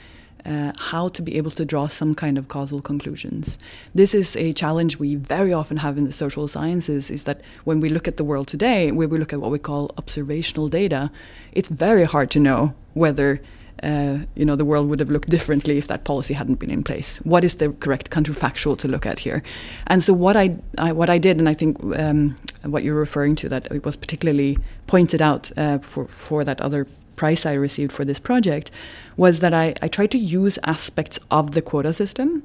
uh, 0.47 0.73
how 0.79 1.09
to 1.09 1.23
be 1.23 1.37
able 1.37 1.51
to 1.51 1.65
draw 1.65 1.87
some 1.89 2.15
kind 2.15 2.39
of 2.39 2.49
causal 2.49 2.81
conclusions. 2.81 3.59
This 3.95 4.15
is 4.15 4.37
a 4.37 4.53
challenge 4.53 4.99
we 4.99 5.17
very 5.17 5.53
often 5.53 5.79
have 5.79 5.99
in 5.99 6.05
the 6.05 6.13
social 6.13 6.49
sciences 6.49 7.11
is 7.11 7.25
that 7.25 7.41
when 7.65 7.81
we 7.81 7.89
look 7.89 8.09
at 8.09 8.17
the 8.17 8.25
world 8.25 8.49
today, 8.49 8.91
where 8.93 9.09
we 9.09 9.19
look 9.19 9.33
at 9.33 9.41
what 9.41 9.51
we 9.51 9.59
call 9.59 9.91
observational 9.99 10.69
data, 10.69 11.11
it's 11.53 11.69
very 11.69 12.05
hard 12.05 12.31
to 12.31 12.41
know 12.41 12.75
whether 12.95 13.41
uh, 13.83 14.19
you 14.35 14.45
know, 14.45 14.57
the 14.57 14.65
world 14.65 14.89
would 14.89 15.01
have 15.01 15.11
looked 15.11 15.29
differently 15.29 15.79
if 15.79 15.87
that 15.87 16.05
policy 16.05 16.35
hadn't 16.35 16.57
been 16.57 16.71
in 16.71 16.83
place. 16.83 17.19
What 17.19 17.45
is 17.45 17.57
the 17.57 17.71
correct 17.73 18.11
counterfactual 18.11 18.79
to 18.79 18.89
look 18.89 19.07
at 19.07 19.21
here? 19.21 19.43
And 19.87 20.03
so 20.03 20.13
what 20.13 20.37
I, 20.37 20.57
I 20.77 20.93
what 20.93 21.11
I 21.11 21.19
did, 21.19 21.39
and 21.39 21.49
I 21.49 21.55
think 21.55 21.79
um, 21.97 22.37
what 22.63 22.83
you're 22.83 22.99
referring 22.99 23.37
to, 23.37 23.49
that 23.49 23.67
it 23.71 23.85
was 23.85 23.97
particularly 23.97 24.59
pointed 24.87 25.23
out 25.23 25.51
uh, 25.57 25.79
for 25.79 26.07
for 26.07 26.45
that 26.45 26.61
other 26.61 26.87
prize 27.17 27.45
I 27.45 27.55
received 27.55 27.93
for 27.93 28.05
this 28.05 28.19
project, 28.19 28.71
was 29.17 29.41
that 29.41 29.53
I, 29.53 29.75
I 29.83 29.89
tried 29.89 30.11
to 30.13 30.19
use 30.19 30.59
aspects 30.65 31.19
of 31.31 31.53
the 31.53 31.63
quota 31.63 31.93
system 31.93 32.43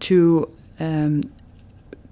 to 0.00 0.48
um, 0.80 1.22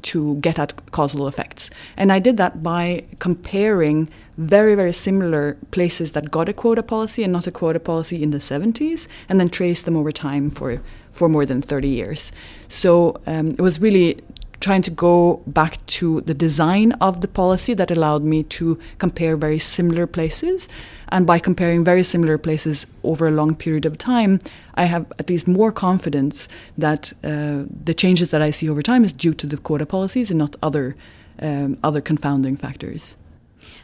to 0.02 0.36
get 0.36 0.58
at 0.58 0.74
causal 0.92 1.26
effects. 1.26 1.70
And 1.96 2.12
I 2.12 2.18
did 2.18 2.36
that 2.36 2.62
by 2.62 3.04
comparing 3.18 4.08
very, 4.38 4.74
very 4.74 4.92
similar 4.92 5.56
places 5.70 6.12
that 6.12 6.30
got 6.30 6.48
a 6.48 6.52
quota 6.52 6.82
policy 6.82 7.22
and 7.22 7.32
not 7.32 7.46
a 7.46 7.50
quota 7.50 7.80
policy 7.80 8.22
in 8.22 8.30
the 8.30 8.38
70s, 8.38 9.06
and 9.28 9.38
then 9.38 9.48
traced 9.48 9.84
them 9.84 9.96
over 9.96 10.10
time 10.10 10.50
for, 10.50 10.80
for 11.10 11.28
more 11.28 11.46
than 11.46 11.62
30 11.62 11.88
years. 11.88 12.32
So 12.68 13.20
um, 13.26 13.48
it 13.48 13.60
was 13.60 13.80
really 13.80 14.20
trying 14.62 14.82
to 14.82 14.90
go 14.90 15.42
back 15.46 15.84
to 15.86 16.22
the 16.22 16.32
design 16.32 16.92
of 16.92 17.20
the 17.20 17.28
policy 17.28 17.74
that 17.74 17.90
allowed 17.90 18.22
me 18.22 18.44
to 18.44 18.78
compare 18.98 19.36
very 19.36 19.58
similar 19.58 20.06
places. 20.06 20.68
And 21.08 21.26
by 21.26 21.38
comparing 21.38 21.84
very 21.84 22.02
similar 22.02 22.38
places 22.38 22.86
over 23.02 23.26
a 23.26 23.30
long 23.30 23.54
period 23.54 23.84
of 23.84 23.98
time, 23.98 24.38
I 24.74 24.84
have 24.84 25.12
at 25.18 25.28
least 25.28 25.46
more 25.46 25.72
confidence 25.72 26.48
that 26.78 27.12
uh, 27.22 27.64
the 27.84 27.94
changes 27.94 28.30
that 28.30 28.40
I 28.40 28.50
see 28.50 28.70
over 28.70 28.82
time 28.82 29.04
is 29.04 29.12
due 29.12 29.34
to 29.34 29.46
the 29.46 29.58
quota 29.58 29.84
policies 29.84 30.30
and 30.30 30.38
not 30.38 30.56
other 30.62 30.96
um, 31.40 31.78
other 31.82 32.00
confounding 32.00 32.56
factors. 32.56 33.16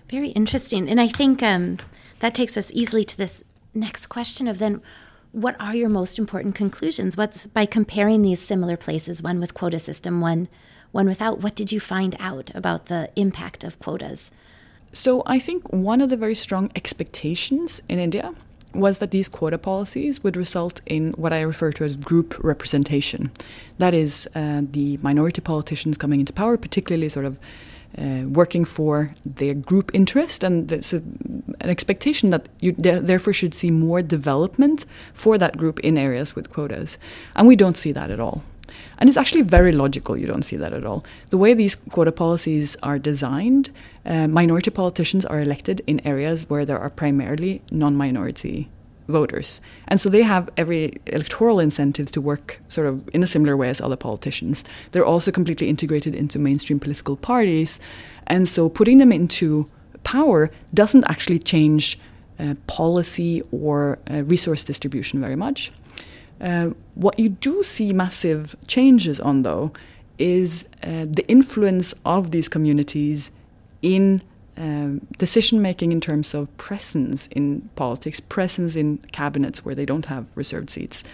Very 0.09 0.29
interesting, 0.29 0.89
and 0.89 1.01
I 1.01 1.09
think 1.09 1.43
um, 1.43 1.79
that 2.21 2.35
takes 2.35 2.57
us 2.57 2.71
easily 2.73 3.05
to 3.05 3.17
this 3.17 3.43
next 3.75 4.07
question 4.07 4.49
of 4.49 4.59
then 4.59 4.81
what 5.33 5.61
are 5.61 5.75
your 5.75 5.89
most 5.89 6.19
important 6.19 6.55
conclusions? 6.55 7.17
What's 7.17 7.47
by 7.47 7.67
comparing 7.67 8.23
these 8.23 8.41
similar 8.41 8.77
places, 8.77 9.23
one 9.23 9.41
with 9.41 9.55
quota 9.55 9.79
system, 9.79 10.21
one 10.21 10.49
one 10.93 11.07
without, 11.07 11.41
what 11.41 11.55
did 11.55 11.71
you 11.73 11.81
find 11.81 12.17
out 12.19 12.51
about 12.55 12.87
the 12.87 13.11
impact 13.17 13.65
of 13.65 13.79
quotas? 13.79 14.31
So 14.93 15.23
I 15.27 15.39
think 15.39 15.71
one 15.73 16.01
of 16.01 16.09
the 16.09 16.17
very 16.17 16.35
strong 16.35 16.71
expectations 16.75 17.83
in 17.89 17.99
India 17.99 18.35
was 18.75 18.99
that 18.99 19.11
these 19.11 19.29
quota 19.29 19.59
policies 19.59 20.23
would 20.23 20.37
result 20.37 20.81
in 20.87 21.13
what 21.13 21.33
I 21.33 21.41
refer 21.41 21.73
to 21.73 21.85
as 21.85 21.97
group 21.97 22.39
representation. 22.43 23.31
That 23.79 23.95
is, 23.95 24.29
uh, 24.35 24.63
the 24.71 24.99
minority 24.99 25.41
politicians 25.41 25.97
coming 25.97 26.21
into 26.21 26.33
power, 26.33 26.57
particularly 26.57 27.09
sort 27.09 27.25
of 27.25 27.39
uh, 27.97 28.25
working 28.29 28.65
for 28.65 29.15
their 29.25 29.55
group 29.55 29.91
interest, 29.95 30.45
and 30.45 30.71
a, 30.71 30.77
an 31.61 31.71
expectation 31.71 32.31
that 32.31 32.49
you 32.61 32.73
therefore 32.73 33.33
should 33.33 33.55
see 33.55 33.71
more 33.71 34.03
development 34.03 34.85
for 35.15 35.39
that 35.39 35.57
group 35.57 35.81
in 35.81 35.97
areas 35.97 36.37
with 36.37 36.51
quotas. 36.51 36.99
And 37.35 37.49
we 37.49 37.57
don't 37.57 37.77
see 37.77 37.93
that 37.93 38.11
at 38.11 38.21
all. 38.21 38.43
And 38.99 39.09
it's 39.09 39.17
actually 39.17 39.43
very 39.43 39.73
logical, 39.73 40.17
you 40.17 40.27
don't 40.27 40.43
see 40.43 40.57
that 40.57 40.73
at 40.73 40.85
all. 40.85 41.05
The 41.31 41.39
way 41.39 41.55
these 41.55 41.77
quota 41.77 42.13
policies 42.13 42.77
are 42.83 42.99
designed, 42.99 43.71
uh, 44.05 44.29
minority 44.29 44.71
politicians 44.71 45.25
are 45.25 45.41
elected 45.41 45.83
in 45.87 46.07
areas 46.07 46.49
where 46.49 46.65
there 46.65 46.79
are 46.79 46.91
primarily 46.91 47.63
non 47.71 47.97
minority 47.97 48.69
voters. 49.09 49.61
And 49.89 50.01
so 50.01 50.09
they 50.09 50.23
have 50.23 50.49
every 50.57 51.01
electoral 51.07 51.61
incentive 51.61 52.13
to 52.13 52.21
work 52.21 52.61
sort 52.69 52.87
of 52.87 53.09
in 53.15 53.23
a 53.23 53.27
similar 53.27 53.57
way 53.57 53.71
as 53.71 53.81
other 53.81 53.97
politicians. 53.97 54.65
They're 54.93 55.05
also 55.05 55.31
completely 55.33 55.69
integrated 55.69 56.15
into 56.15 56.39
mainstream 56.39 56.79
political 56.79 57.17
parties. 57.17 57.81
And 58.27 58.49
so 58.49 58.69
putting 58.69 58.99
them 58.99 59.11
into 59.11 59.67
power 60.05 60.51
doesn't 60.75 61.05
actually 61.05 61.39
change 61.39 61.99
uh, 62.39 62.55
policy 62.67 63.43
or 63.51 63.99
uh, 64.11 64.23
resource 64.25 64.63
distribution 64.63 65.21
very 65.21 65.37
much. 65.37 65.73
Uh, 66.41 66.71
what 66.95 67.19
you 67.19 67.29
do 67.29 67.63
see 67.63 67.93
massive 67.93 68.57
changes 68.67 69.21
on, 69.21 69.43
though, 69.43 69.73
is 70.19 70.65
uh, 70.83 71.07
the 71.09 71.25
influence 71.29 71.95
of 72.05 72.31
these 72.31 72.49
communities 72.49 73.31
in 73.83 74.23
um, 74.57 75.07
decision 75.19 75.63
making 75.63 75.93
in 75.93 76.01
terms 76.01 76.35
of 76.35 76.55
presence 76.57 77.29
in 77.29 77.69
politics, 77.77 78.19
presence 78.21 78.75
in 78.77 78.99
cabinets 79.13 79.65
where 79.65 79.75
they 79.75 79.87
don't 79.87 80.07
have 80.07 80.27
reserved 80.35 80.71
seats. 80.71 81.05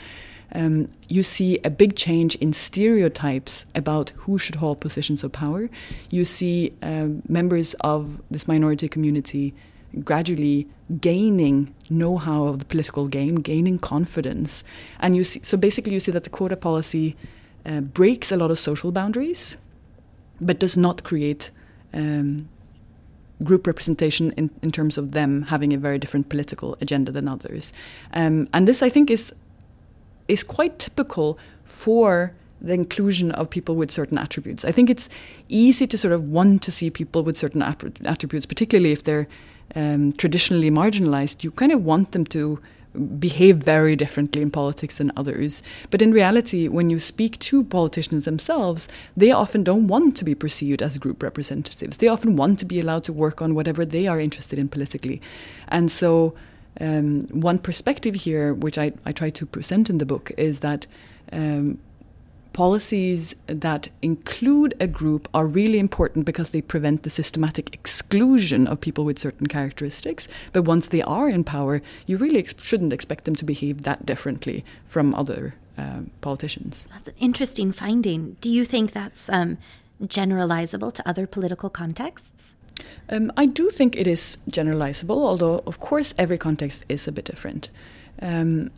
Um, 0.55 0.89
you 1.09 1.23
see 1.23 1.59
a 1.65 1.71
big 1.71 1.97
change 1.97 2.37
in 2.37 2.53
stereotypes 2.53 3.67
about 3.75 4.11
who 4.17 4.39
should 4.39 4.57
hold 4.57 4.81
positions 4.81 5.25
of 5.25 5.33
power. 5.33 5.69
You 6.11 6.25
see 6.25 6.73
um, 6.83 7.23
members 7.29 7.75
of 7.81 8.23
this 8.31 8.47
minority 8.47 8.89
community 8.89 9.53
gradually 10.03 10.67
gaining 11.01 11.75
know-how 11.89 12.45
of 12.45 12.59
the 12.59 12.65
political 12.65 13.07
game, 13.09 13.37
gaining 13.37 13.79
confidence, 13.79 14.65
and 15.01 15.17
you 15.17 15.25
see. 15.25 15.41
So 15.43 15.57
basically, 15.57 15.93
you 15.93 16.01
see 16.01 16.13
that 16.13 16.25
the 16.25 16.31
quota 16.31 16.57
policy 16.57 17.17
uh, 17.67 17.81
breaks 17.81 18.33
a 18.33 18.37
lot 18.37 18.51
of 18.51 18.59
social 18.59 18.93
boundaries, 18.93 19.57
but 20.41 20.59
does 20.59 20.77
not 20.77 21.05
create 21.05 21.51
um, 21.93 22.49
group 23.43 23.67
representation 23.67 24.33
in, 24.33 24.51
in 24.63 24.71
terms 24.71 24.99
of 24.99 25.13
them 25.13 25.43
having 25.43 25.73
a 25.73 25.79
very 25.79 25.99
different 25.99 26.29
political 26.29 26.77
agenda 26.81 27.13
than 27.13 27.29
others. 27.29 27.73
Um, 28.13 28.49
and 28.53 28.69
this, 28.69 28.83
I 28.83 28.89
think, 28.89 29.11
is 29.11 29.33
is 30.27 30.43
quite 30.43 30.79
typical 30.79 31.39
for 31.65 32.33
the 32.61 32.73
inclusion 32.73 33.31
of 33.33 33.51
people 33.51 33.75
with 33.77 33.91
certain 33.91 34.17
attributes. 34.17 34.65
I 34.65 34.73
think 34.73 34.89
it's 34.89 35.09
easy 35.49 35.87
to 35.87 35.99
sort 35.99 36.15
of 36.15 36.25
want 36.31 36.63
to 36.63 36.71
see 36.71 36.89
people 36.89 37.23
with 37.23 37.37
certain 37.37 37.61
attributes, 37.63 38.47
particularly 38.47 38.93
if 38.93 39.05
they're 39.05 39.29
um, 39.75 40.13
traditionally 40.13 40.71
marginalized. 40.71 41.45
You 41.45 41.51
kind 41.51 41.73
of 41.73 41.85
want 41.85 42.13
them 42.13 42.25
to 42.27 42.61
behave 43.19 43.57
very 43.57 43.97
differently 43.97 44.41
in 44.41 44.51
politics 44.51 44.99
than 44.99 45.11
others. 45.17 45.63
But 45.91 46.01
in 46.01 46.13
reality, 46.13 46.69
when 46.69 46.91
you 46.91 46.99
speak 46.99 47.39
to 47.41 47.65
politicians 47.65 48.25
themselves, 48.25 48.89
they 49.17 49.33
often 49.33 49.65
don't 49.65 49.89
want 49.89 50.17
to 50.19 50.25
be 50.25 50.35
perceived 50.35 50.83
as 50.83 50.97
group 50.99 51.23
representatives. 51.23 51.97
They 51.97 52.09
often 52.09 52.37
want 52.37 52.59
to 52.61 52.65
be 52.65 52.81
allowed 52.81 53.05
to 53.05 53.13
work 53.13 53.43
on 53.43 53.55
whatever 53.55 53.85
they 53.85 54.07
are 54.07 54.21
interested 54.21 54.59
in 54.59 54.69
politically. 54.69 55.21
And 55.69 55.91
so, 55.91 56.35
um, 56.81 57.23
one 57.29 57.59
perspective 57.59 58.15
here, 58.15 58.53
which 58.53 58.79
I, 58.79 58.93
I 59.07 59.13
try 59.13 59.31
to 59.31 59.47
present 59.47 59.91
in 59.91 59.99
the 59.99 60.07
book, 60.07 60.33
is 60.37 60.61
that 60.61 60.87
um, 61.33 61.79
policies 62.55 63.35
that 63.47 63.91
include 64.01 64.75
a 64.81 64.87
group 64.87 65.29
are 65.35 65.47
really 65.47 65.79
important 65.79 66.25
because 66.25 66.51
they 66.51 66.63
prevent 66.63 67.03
the 67.03 67.11
systematic 67.11 67.75
exclusion 67.75 68.67
of 68.67 68.81
people 68.81 69.05
with 69.05 69.19
certain 69.19 69.47
characteristics. 69.47 70.27
But 70.55 70.63
once 70.63 70.89
they 70.89 71.03
are 71.03 71.29
in 71.29 71.45
power, 71.45 71.83
you 72.07 72.17
really 72.17 72.39
ex- 72.39 72.55
shouldn't 72.63 72.93
expect 72.93 73.25
them 73.25 73.35
to 73.37 73.45
behave 73.45 73.83
that 73.83 74.07
differently 74.07 74.65
from 74.87 75.15
other 75.15 75.57
uh, 75.77 76.03
politicians. 76.23 76.89
That's 76.93 77.09
an 77.09 77.15
interesting 77.19 77.73
finding. 77.73 78.37
Do 78.41 78.49
you 78.49 78.65
think 78.65 78.93
that's 78.93 79.29
um, 79.29 79.59
generalizable 80.01 80.95
to 80.95 81.09
other 81.09 81.27
political 81.27 81.69
contexts? 81.69 82.55
Um, 83.09 83.33
I 83.37 83.47
do 83.47 83.69
think 83.69 83.97
it 83.97 84.07
is 84.07 84.39
generalizable, 84.51 85.17
although, 85.17 85.63
of 85.67 85.81
course, 85.81 86.15
every 86.17 86.39
context 86.39 86.85
is 86.89 87.09
a 87.09 87.13
bit 87.13 87.25
different. 87.25 87.71
Um, 88.23 88.71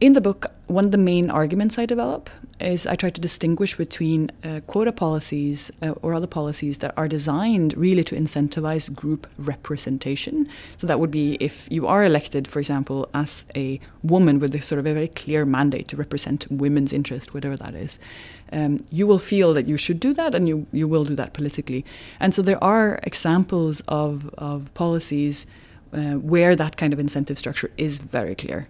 in 0.00 0.14
the 0.14 0.20
book, 0.20 0.46
one 0.66 0.86
of 0.86 0.92
the 0.92 0.98
main 0.98 1.30
arguments 1.30 1.78
I 1.78 1.84
develop 1.84 2.30
is 2.58 2.86
I 2.86 2.94
try 2.94 3.10
to 3.10 3.20
distinguish 3.20 3.76
between 3.76 4.30
uh, 4.42 4.60
quota 4.66 4.92
policies 4.92 5.70
uh, 5.82 5.90
or 6.00 6.14
other 6.14 6.26
policies 6.26 6.78
that 6.78 6.94
are 6.96 7.06
designed 7.06 7.76
really 7.76 8.02
to 8.04 8.14
incentivize 8.16 8.92
group 8.94 9.26
representation. 9.36 10.48
So 10.78 10.86
that 10.86 10.98
would 11.00 11.10
be 11.10 11.36
if 11.38 11.68
you 11.70 11.86
are 11.86 12.02
elected, 12.02 12.48
for 12.48 12.60
example, 12.60 13.10
as 13.12 13.44
a 13.54 13.78
woman 14.02 14.38
with 14.38 14.54
a 14.54 14.62
sort 14.62 14.78
of 14.78 14.86
a 14.86 14.94
very 14.94 15.08
clear 15.08 15.44
mandate 15.44 15.88
to 15.88 15.96
represent 15.96 16.50
women's 16.50 16.94
interest, 16.94 17.34
whatever 17.34 17.56
that 17.58 17.74
is, 17.74 17.98
um, 18.52 18.82
you 18.90 19.06
will 19.06 19.18
feel 19.18 19.52
that 19.52 19.66
you 19.66 19.76
should 19.76 20.00
do 20.00 20.14
that 20.14 20.34
and 20.34 20.48
you, 20.48 20.66
you 20.72 20.88
will 20.88 21.04
do 21.04 21.14
that 21.14 21.34
politically. 21.34 21.84
And 22.18 22.34
so 22.34 22.40
there 22.40 22.62
are 22.64 23.00
examples 23.02 23.82
of, 23.88 24.30
of 24.38 24.72
policies 24.72 25.46
uh, 25.92 26.14
where 26.14 26.56
that 26.56 26.76
kind 26.76 26.92
of 26.92 26.98
incentive 26.98 27.36
structure 27.36 27.70
is 27.76 27.98
very 27.98 28.34
clear. 28.34 28.68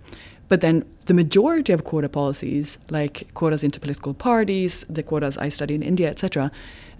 But 0.51 0.63
then 0.63 0.85
the 1.07 1.15
majority 1.15 1.73
of 1.73 1.85
quota 1.85 2.09
policies, 2.09 2.77
like 2.91 3.33
quotas 3.35 3.63
into 3.63 3.79
political 3.79 4.13
parties, 4.13 4.85
the 4.91 5.05
quotas 5.05 5.39
I 5.39 5.49
study 5.49 5.77
in 5.77 5.83
India, 5.83 6.11
etc., 6.11 6.51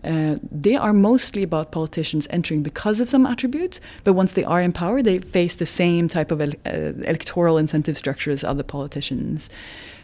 uh, 0.05 0.37
they 0.51 0.77
are 0.77 0.93
mostly 0.93 1.43
about 1.43 1.73
politicians 1.73 2.29
entering 2.31 2.63
because 2.63 3.01
of 3.01 3.11
some 3.11 3.27
attributes, 3.27 3.81
but 4.05 4.13
once 4.13 4.35
they 4.35 4.45
are 4.45 4.63
in 4.63 4.73
power, 4.73 5.03
they 5.03 5.19
face 5.19 5.57
the 5.57 5.67
same 5.67 6.07
type 6.07 6.31
of 6.31 6.41
uh, 6.41 6.47
electoral 6.65 7.59
incentive 7.59 7.99
structure 7.99 8.31
as 8.31 8.45
other 8.45 8.63
politicians. 8.63 9.51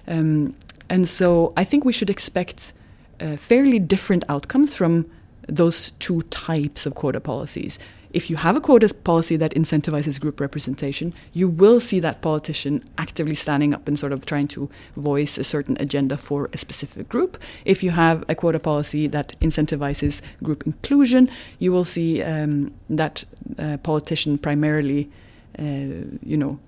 Um, 0.08 0.54
and 0.90 1.08
so 1.08 1.52
I 1.56 1.62
think 1.62 1.84
we 1.84 1.92
should 1.92 2.10
expect 2.10 2.72
uh, 3.20 3.36
fairly 3.36 3.78
different 3.78 4.24
outcomes 4.28 4.74
from 4.74 5.06
those 5.48 5.92
two 5.92 6.22
types 6.22 6.84
of 6.84 6.96
quota 6.96 7.20
policies 7.20 7.78
if 8.16 8.30
you 8.30 8.36
have 8.36 8.56
a 8.56 8.62
quota 8.62 8.88
policy 9.04 9.36
that 9.36 9.52
incentivizes 9.54 10.18
group 10.18 10.40
representation, 10.40 11.12
you 11.34 11.46
will 11.46 11.80
see 11.80 12.00
that 12.00 12.22
politician 12.22 12.82
actively 12.96 13.34
standing 13.34 13.74
up 13.74 13.86
and 13.86 13.98
sort 13.98 14.10
of 14.10 14.24
trying 14.24 14.48
to 14.48 14.70
voice 14.96 15.36
a 15.36 15.44
certain 15.44 15.76
agenda 15.78 16.16
for 16.16 16.48
a 16.54 16.56
specific 16.56 17.10
group. 17.10 17.36
If 17.66 17.82
you 17.84 17.90
have 17.90 18.24
a 18.26 18.34
quota 18.34 18.58
policy 18.58 19.06
that 19.08 19.38
incentivizes 19.40 20.22
group 20.42 20.64
inclusion, 20.64 21.28
you 21.58 21.72
will 21.72 21.84
see 21.84 22.22
um, 22.22 22.72
that 22.88 23.24
uh, 23.58 23.76
politician 23.82 24.38
primarily, 24.38 25.10
uh, 25.58 26.08
you 26.32 26.38
know, 26.38 26.58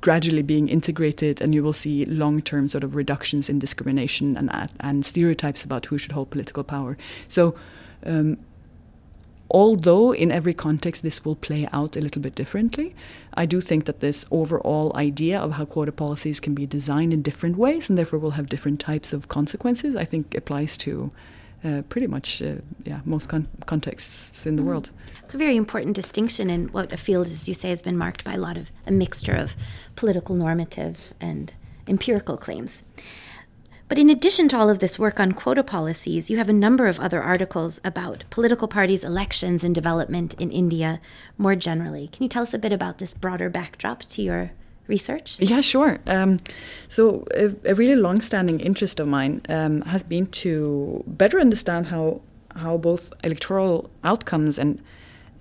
gradually 0.00 0.42
being 0.42 0.70
integrated, 0.70 1.42
and 1.42 1.54
you 1.54 1.62
will 1.62 1.74
see 1.74 2.06
long-term 2.06 2.68
sort 2.68 2.84
of 2.84 2.94
reductions 2.94 3.50
in 3.50 3.58
discrimination 3.58 4.34
and 4.34 4.48
and 4.80 5.04
stereotypes 5.04 5.62
about 5.62 5.86
who 5.86 5.98
should 5.98 6.12
hold 6.12 6.30
political 6.30 6.64
power. 6.64 6.96
So. 7.28 7.54
Um, 8.06 8.38
although 9.50 10.12
in 10.12 10.30
every 10.30 10.54
context 10.54 11.02
this 11.02 11.24
will 11.24 11.36
play 11.36 11.68
out 11.72 11.96
a 11.96 12.00
little 12.00 12.22
bit 12.22 12.34
differently, 12.34 12.94
I 13.34 13.46
do 13.46 13.60
think 13.60 13.84
that 13.84 14.00
this 14.00 14.24
overall 14.30 14.92
idea 14.94 15.38
of 15.38 15.52
how 15.52 15.64
quota 15.64 15.92
policies 15.92 16.40
can 16.40 16.54
be 16.54 16.66
designed 16.66 17.12
in 17.12 17.22
different 17.22 17.56
ways 17.56 17.88
and 17.88 17.98
therefore 17.98 18.18
will 18.18 18.32
have 18.32 18.46
different 18.46 18.80
types 18.80 19.12
of 19.12 19.28
consequences, 19.28 19.96
I 19.96 20.04
think 20.04 20.34
applies 20.34 20.76
to 20.78 21.10
uh, 21.64 21.82
pretty 21.88 22.06
much 22.06 22.40
uh, 22.40 22.54
yeah 22.84 23.00
most 23.04 23.28
con- 23.28 23.48
contexts 23.66 24.46
in 24.46 24.56
the 24.56 24.62
mm. 24.62 24.66
world. 24.66 24.90
It's 25.24 25.34
a 25.34 25.38
very 25.38 25.56
important 25.56 25.94
distinction 25.94 26.48
in 26.50 26.68
what 26.68 26.92
a 26.92 26.96
field, 26.96 27.26
as 27.26 27.48
you 27.48 27.54
say, 27.54 27.68
has 27.68 27.82
been 27.82 27.98
marked 27.98 28.24
by 28.24 28.34
a 28.34 28.38
lot 28.38 28.56
of 28.56 28.70
a 28.86 28.90
mixture 28.90 29.34
of 29.34 29.56
political 29.96 30.34
normative 30.34 31.12
and 31.20 31.52
empirical 31.86 32.36
claims. 32.36 32.84
But 33.90 33.98
in 33.98 34.08
addition 34.08 34.46
to 34.50 34.56
all 34.56 34.70
of 34.70 34.78
this 34.78 35.00
work 35.00 35.18
on 35.18 35.32
quota 35.32 35.64
policies, 35.64 36.30
you 36.30 36.36
have 36.38 36.48
a 36.48 36.52
number 36.52 36.86
of 36.86 37.00
other 37.00 37.20
articles 37.20 37.80
about 37.82 38.22
political 38.30 38.68
parties, 38.68 39.02
elections, 39.02 39.64
and 39.64 39.74
development 39.74 40.32
in 40.34 40.52
India 40.52 41.00
more 41.36 41.56
generally. 41.56 42.06
Can 42.06 42.22
you 42.22 42.28
tell 42.28 42.44
us 42.44 42.54
a 42.54 42.58
bit 42.60 42.72
about 42.72 42.98
this 42.98 43.14
broader 43.14 43.50
backdrop 43.50 44.04
to 44.10 44.22
your 44.22 44.52
research? 44.86 45.38
Yeah, 45.40 45.60
sure. 45.60 45.98
Um, 46.06 46.36
so, 46.86 47.26
a, 47.34 47.52
a, 47.64 47.74
really 47.74 47.96
long-standing 47.96 48.60
interest 48.60 49.00
of 49.00 49.08
mine 49.08 49.42
um, 49.48 49.80
has 49.80 50.04
been 50.04 50.26
to 50.44 51.02
better 51.08 51.40
understand 51.40 51.86
how 51.86 52.20
how 52.54 52.76
both 52.76 53.12
electoral 53.24 53.90
outcomes 54.04 54.56
and 54.56 54.80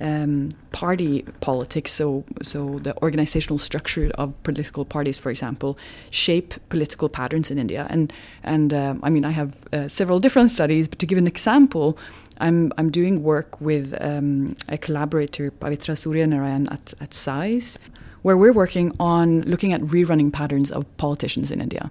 um, 0.01 0.50
party 0.72 1.24
politics, 1.41 1.91
so 1.91 2.24
so 2.41 2.79
the 2.79 2.96
organizational 3.01 3.58
structure 3.58 4.12
of 4.15 4.34
political 4.44 4.86
parties, 4.86 5.20
for 5.20 5.29
example, 5.29 5.77
shape 6.10 6.53
political 6.70 7.10
patterns 7.10 7.51
in 7.51 7.60
India. 7.60 7.86
And 7.89 8.13
and 8.44 8.74
um, 8.74 9.00
I 9.03 9.10
mean, 9.10 9.25
I 9.25 9.32
have 9.32 9.56
uh, 9.74 9.88
several 9.88 10.20
different 10.20 10.51
studies, 10.51 10.88
but 10.88 11.00
to 11.00 11.06
give 11.06 11.18
an 11.18 11.27
example, 11.27 11.98
I'm 12.39 12.72
I'm 12.77 12.89
doing 12.89 13.24
work 13.24 13.60
with 13.60 13.94
um, 14.01 14.56
a 14.68 14.77
collaborator, 14.77 15.51
Pavitra 15.51 15.96
Suryanarayan 15.96 16.72
at 16.72 16.94
at 17.01 17.13
SAIS. 17.13 17.77
where 18.22 18.38
we're 18.38 18.53
working 18.53 18.91
on 19.00 19.41
looking 19.44 19.74
at 19.74 19.82
rerunning 19.82 20.32
patterns 20.32 20.72
of 20.72 20.86
politicians 20.98 21.51
in 21.51 21.62
India. 21.62 21.89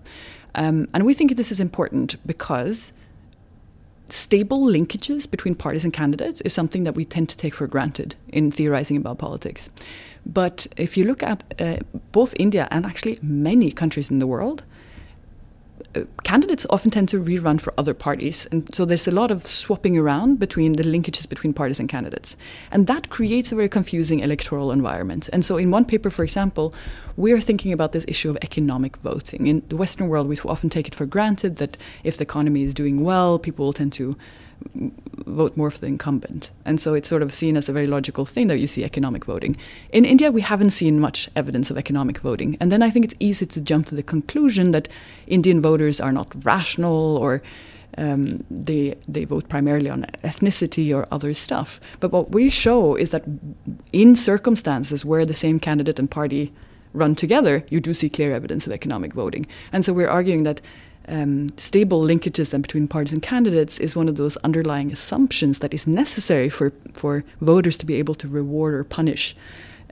Um, 0.55 0.89
and 0.93 1.07
we 1.07 1.15
think 1.15 1.37
this 1.37 1.51
is 1.51 1.61
important 1.61 2.17
because 2.27 2.93
stable 4.11 4.65
linkages 4.65 5.31
between 5.31 5.55
parties 5.55 5.85
and 5.85 5.93
candidates 5.93 6.41
is 6.43 6.53
something 6.53 6.85
that 6.85 6.95
we 6.95 7.05
tend 7.05 7.29
to 7.29 7.37
take 7.37 7.55
for 7.55 7.67
granted 7.67 8.15
in 8.29 8.51
theorizing 8.51 8.97
about 8.97 9.19
politics. 9.19 9.71
But 10.25 10.67
if 10.77 10.97
you 10.97 11.05
look 11.05 11.23
at 11.23 11.43
uh, 11.59 11.79
both 12.13 12.35
India 12.39 12.69
and 12.71 12.85
actually 12.85 13.19
many 13.23 13.73
countries 13.73 14.11
in 14.11 14.19
the 14.19 14.27
world, 14.27 14.65
candidates 16.25 16.67
often 16.71 16.91
tend 16.91 17.09
to 17.11 17.23
rerun 17.23 17.61
for 17.61 17.73
other 17.79 17.95
parties. 17.95 18.47
And 18.51 18.73
so 18.75 18.85
there's 18.85 19.09
a 19.09 19.13
lot 19.13 19.31
of 19.31 19.47
swapping 19.47 19.97
around 19.97 20.39
between 20.39 20.73
the 20.75 20.83
linkages 20.83 21.29
between 21.29 21.53
parties 21.53 21.81
and 21.81 21.89
candidates. 21.89 22.37
And 22.71 22.87
that 22.87 23.09
creates 23.09 23.53
a 23.53 23.55
very 23.57 23.69
confusing 23.69 24.21
electoral 24.21 24.73
environment. 24.73 25.29
And 25.33 25.45
so 25.45 25.57
in 25.57 25.71
one 25.71 25.85
paper, 25.85 26.11
for 26.11 26.23
example, 26.23 26.75
we're 27.17 27.41
thinking 27.41 27.73
about 27.73 27.93
this 27.93 28.05
issue 28.07 28.31
of 28.31 28.39
economic 28.43 28.97
voting. 28.97 29.47
In 29.47 29.63
the 29.69 29.77
Western 29.77 30.09
world, 30.09 30.29
we 30.29 30.39
often 30.41 30.71
take 30.71 30.87
it 30.87 30.95
for 30.95 31.07
granted 31.07 31.57
that 31.57 31.77
if 32.05 32.17
the 32.17 32.23
economy 32.23 32.63
is 32.63 32.75
doing 32.75 33.03
well, 33.03 33.39
people 33.39 33.65
will 33.65 33.73
tend 33.73 33.93
to 33.95 34.17
vote 35.27 35.57
more 35.57 35.71
for 35.71 35.79
the 35.79 35.87
incumbent. 35.87 36.51
And 36.65 36.81
so 36.81 36.95
it's 36.95 37.09
sort 37.09 37.23
of 37.23 37.33
seen 37.33 37.57
as 37.57 37.69
a 37.69 37.73
very 37.73 37.87
logical 37.87 38.25
thing 38.25 38.47
that 38.49 38.59
you 38.59 38.67
see 38.67 38.85
economic 38.85 39.25
voting. 39.25 39.57
In 39.93 40.05
India, 40.05 40.31
we 40.31 40.41
haven't 40.41 40.71
seen 40.71 41.01
much 41.01 41.29
evidence 41.37 41.71
of 41.71 41.77
economic 41.77 42.19
voting. 42.19 42.57
And 42.61 42.73
then 42.73 42.83
I 42.83 42.91
think 42.91 43.05
it's 43.05 43.15
easy 43.21 43.47
to 43.47 43.61
jump 43.61 43.87
to 43.87 43.95
the 43.95 44.03
conclusion 44.03 44.73
that 44.73 44.89
Indian 45.27 45.61
voters 45.61 46.01
are 46.01 46.13
not 46.13 46.45
rational 46.45 47.17
or 47.19 47.43
um, 47.97 48.45
they, 48.51 48.97
they 49.09 49.25
vote 49.25 49.49
primarily 49.49 49.91
on 49.91 50.05
ethnicity 50.23 50.95
or 50.95 51.09
other 51.11 51.35
stuff. 51.35 51.81
But 52.01 52.13
what 52.13 52.31
we 52.31 52.51
show 52.51 52.95
is 52.95 53.11
that 53.11 53.25
in 53.93 54.15
circumstances 54.15 55.05
where 55.05 55.27
the 55.27 55.35
same 55.35 55.59
candidate 55.59 55.99
and 55.99 56.11
party 56.11 56.53
run 56.93 57.15
together, 57.15 57.65
you 57.71 57.81
do 57.81 57.95
see 57.95 58.09
clear 58.09 58.33
evidence 58.33 58.67
of 58.67 58.73
economic 58.73 59.13
voting. 59.13 59.47
And 59.73 59.85
so 59.85 59.93
we're 59.93 60.09
arguing 60.09 60.45
that 60.45 60.61
um, 61.09 61.49
stable 61.57 62.01
linkages 62.01 62.51
then 62.51 62.61
between 62.61 62.87
parties 62.87 63.13
and 63.13 63.23
candidates 63.23 63.79
is 63.79 63.97
one 63.97 64.09
of 64.09 64.17
those 64.17 64.37
underlying 64.39 64.93
assumptions 64.93 65.59
that 65.61 65.73
is 65.73 65.87
necessary 65.87 66.49
for, 66.49 66.73
for 66.95 67.25
voters 67.41 67.77
to 67.79 67.87
be 67.87 67.95
able 67.95 68.15
to 68.17 68.29
reward 68.29 68.75
or 68.75 68.85
punish 68.85 69.35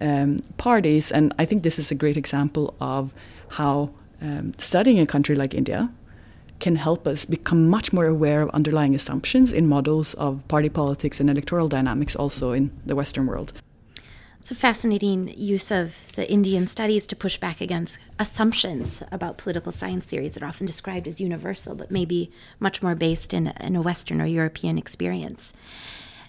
um, 0.01 0.39
parties. 0.59 1.11
And 1.11 1.35
I 1.39 1.45
think 1.45 1.63
this 1.63 1.79
is 1.79 1.91
a 1.91 1.95
great 1.95 2.17
example 2.17 2.75
of 2.81 3.15
how 3.49 3.91
um, 4.21 4.53
studying 4.59 5.01
a 5.01 5.07
country 5.07 5.35
like 5.35 5.55
India 5.55 5.91
can 6.59 6.77
help 6.77 7.07
us 7.07 7.27
become 7.27 7.69
much 7.69 7.93
more 7.93 8.07
aware 8.07 8.43
of 8.43 8.51
underlying 8.51 8.95
assumptions 8.95 9.53
in 9.53 9.67
models 9.67 10.15
of 10.15 10.47
party 10.49 10.69
politics 10.69 11.21
and 11.21 11.29
electoral 11.29 11.69
dynamics 11.69 12.17
also 12.17 12.53
in 12.53 12.71
the 12.87 12.97
Western 12.97 13.27
world. 13.27 13.53
It's 14.47 14.53
a 14.53 14.55
fascinating 14.55 15.35
use 15.37 15.73
of 15.73 16.13
the 16.13 16.31
Indian 16.31 16.69
studies 16.69 17.09
to 17.09 17.17
push 17.17 17.37
back 17.37 17.61
against 17.61 17.99
assumptions 18.17 19.03
about 19.11 19.39
political 19.39 19.73
science 19.73 20.05
theories 20.05 20.35
that 20.35 20.43
are 20.45 20.47
often 20.47 20.69
described 20.69 21.09
as 21.09 21.21
universal, 21.21 21.75
but 21.75 21.91
maybe 21.91 22.31
much 22.61 22.81
more 22.81 22.95
based 22.95 23.35
in, 23.35 23.49
in 23.59 23.75
a 23.75 23.83
Western 23.83 24.21
or 24.21 24.25
European 24.25 24.79
experience. 24.79 25.53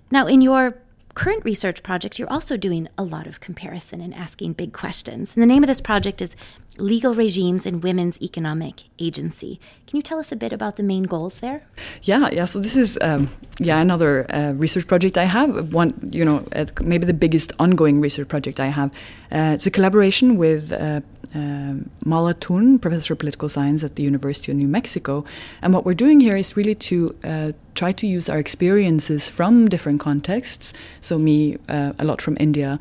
Now, 0.10 0.26
in 0.26 0.42
your 0.42 0.80
current 1.18 1.44
research 1.44 1.82
project, 1.82 2.20
you're 2.20 2.32
also 2.32 2.56
doing 2.56 2.88
a 2.96 3.04
lot 3.04 3.26
of 3.26 3.40
comparison 3.40 4.02
and 4.02 4.14
asking 4.14 4.54
big 4.54 4.72
questions. 4.72 5.36
And 5.36 5.42
the 5.42 5.48
name 5.48 5.64
of 5.64 5.68
this 5.68 5.82
project 5.82 6.22
is 6.22 6.36
Legal 6.78 7.16
Regimes 7.16 7.66
in 7.66 7.82
Women's 7.82 8.22
Economic 8.22 8.84
Agency. 9.00 9.60
Can 9.88 9.98
you 9.98 10.04
tell 10.04 10.20
us 10.20 10.32
a 10.32 10.36
bit 10.36 10.54
about 10.54 10.76
the 10.76 10.84
main 10.84 11.04
goals 11.04 11.40
there? 11.40 11.64
Yeah, 12.04 12.30
yeah. 12.32 12.46
So 12.46 12.60
this 12.60 12.78
is 12.78 13.00
um, 13.02 13.32
yeah 13.58 13.80
another 13.82 14.32
uh, 14.32 14.54
research 14.54 14.86
project 14.86 15.18
I 15.18 15.24
have. 15.24 15.74
One, 15.74 15.92
you 16.12 16.24
know, 16.24 16.48
uh, 16.56 16.66
maybe 16.84 17.08
the 17.08 17.16
biggest 17.16 17.52
ongoing 17.58 18.00
research 18.00 18.28
project 18.28 18.60
I 18.60 18.68
have. 18.68 18.92
Uh, 19.32 19.56
it's 19.56 19.66
a 19.66 19.72
collaboration 19.72 20.38
with. 20.38 20.72
Uh, 20.72 21.02
um, 21.38 21.90
Mala 22.04 22.34
Htun, 22.34 22.82
professor 22.82 23.14
of 23.14 23.20
political 23.20 23.50
science 23.50 23.84
at 23.84 23.96
the 23.96 24.04
University 24.04 24.52
of 24.52 24.58
New 24.58 24.68
Mexico. 24.68 25.24
And 25.62 25.74
what 25.74 25.86
we're 25.86 26.02
doing 26.06 26.20
here 26.20 26.36
is 26.36 26.58
really 26.58 26.76
to 26.76 27.16
uh, 27.24 27.52
try 27.76 27.92
to 27.94 28.08
use 28.08 28.28
our 28.30 28.40
experiences 28.40 29.30
from 29.30 29.68
different 29.68 30.00
contexts. 30.00 30.74
So, 31.02 31.20
me, 31.20 31.58
uh, 31.70 31.94
a 32.00 32.06
lot 32.06 32.22
from 32.22 32.38
India, 32.40 32.80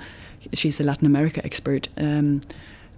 she's 0.53 0.81
a 0.81 0.85
Latin 0.85 1.07
America 1.07 1.41
expert. 1.45 1.89
Um, 1.97 2.41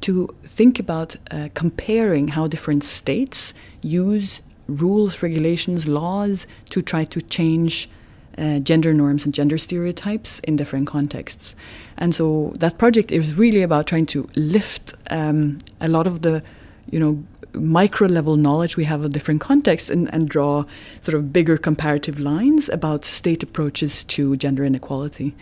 to 0.01 0.29
think 0.43 0.79
about 0.79 1.17
uh, 1.31 1.49
comparing 1.55 2.29
how 2.29 2.47
different 2.47 2.85
states 2.85 3.53
use 3.83 4.41
rules, 4.69 5.23
regulations, 5.23 5.89
laws 5.89 6.47
to 6.71 6.83
try 6.83 7.05
to 7.05 7.21
change 7.21 7.89
uh, 8.39 8.59
gender 8.61 8.95
norms 8.95 9.25
and 9.25 9.35
gender 9.35 9.59
stereotypes 9.59 10.41
in 10.41 10.57
different 10.57 10.87
contexts. 10.87 11.57
And 11.97 12.15
so 12.15 12.53
that 12.57 12.79
project 12.79 13.11
is 13.11 13.35
really 13.35 13.63
about 13.63 13.87
trying 13.87 14.07
to 14.07 14.29
lift 14.37 14.95
um, 15.11 15.59
a 15.81 15.89
lot 15.89 16.07
of 16.07 16.23
the, 16.23 16.43
you 16.91 17.01
know, 17.01 17.23
micro 17.55 18.07
level 18.07 18.37
knowledge 18.37 18.77
we 18.77 18.85
have 18.85 19.05
of 19.05 19.11
different 19.11 19.41
contexts 19.41 19.91
and, 19.91 20.13
and 20.13 20.29
draw 20.29 20.65
sort 21.01 21.15
of 21.15 21.33
bigger 21.33 21.57
comparative 21.57 22.21
lines 22.21 22.69
about 22.69 23.05
state 23.05 23.43
approaches 23.43 24.05
to 24.05 24.37
gender 24.37 24.65
inequality. 24.65 25.35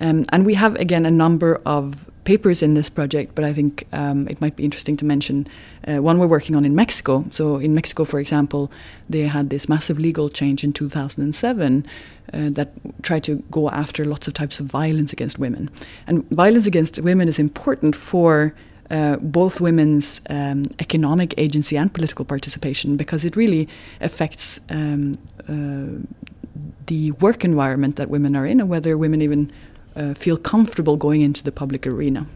Um, 0.00 0.24
and 0.32 0.44
we 0.44 0.54
have, 0.54 0.74
again, 0.76 1.06
a 1.06 1.10
number 1.10 1.60
of 1.64 2.10
papers 2.24 2.62
in 2.62 2.74
this 2.74 2.88
project, 2.88 3.34
but 3.34 3.44
I 3.44 3.52
think 3.52 3.86
um, 3.92 4.26
it 4.28 4.40
might 4.40 4.56
be 4.56 4.64
interesting 4.64 4.96
to 4.96 5.04
mention 5.04 5.46
uh, 5.86 6.02
one 6.02 6.18
we're 6.18 6.26
working 6.26 6.56
on 6.56 6.64
in 6.64 6.74
Mexico. 6.74 7.24
So, 7.30 7.56
in 7.56 7.74
Mexico, 7.74 8.04
for 8.04 8.18
example, 8.18 8.72
they 9.08 9.22
had 9.22 9.50
this 9.50 9.68
massive 9.68 9.98
legal 9.98 10.28
change 10.28 10.64
in 10.64 10.72
2007 10.72 11.86
uh, 12.32 12.50
that 12.50 12.72
tried 13.02 13.24
to 13.24 13.36
go 13.50 13.70
after 13.70 14.04
lots 14.04 14.26
of 14.26 14.34
types 14.34 14.58
of 14.58 14.66
violence 14.66 15.12
against 15.12 15.38
women. 15.38 15.70
And 16.06 16.28
violence 16.30 16.66
against 16.66 17.00
women 17.00 17.28
is 17.28 17.38
important 17.38 17.94
for 17.94 18.54
uh, 18.90 19.16
both 19.16 19.60
women's 19.60 20.20
um, 20.28 20.64
economic 20.78 21.34
agency 21.38 21.76
and 21.76 21.92
political 21.92 22.24
participation 22.24 22.96
because 22.96 23.24
it 23.24 23.36
really 23.36 23.68
affects 24.00 24.60
um, 24.70 25.14
uh, 25.48 26.00
the 26.86 27.10
work 27.12 27.44
environment 27.44 27.96
that 27.96 28.10
women 28.10 28.36
are 28.36 28.46
in 28.46 28.60
and 28.60 28.68
whether 28.68 28.96
women 28.98 29.22
even 29.22 29.50
uh, 29.96 30.14
feel 30.14 30.36
comfortable 30.36 30.96
going 30.96 31.20
into 31.20 31.42
the 31.42 31.52
public 31.52 31.86
arena. 31.86 32.26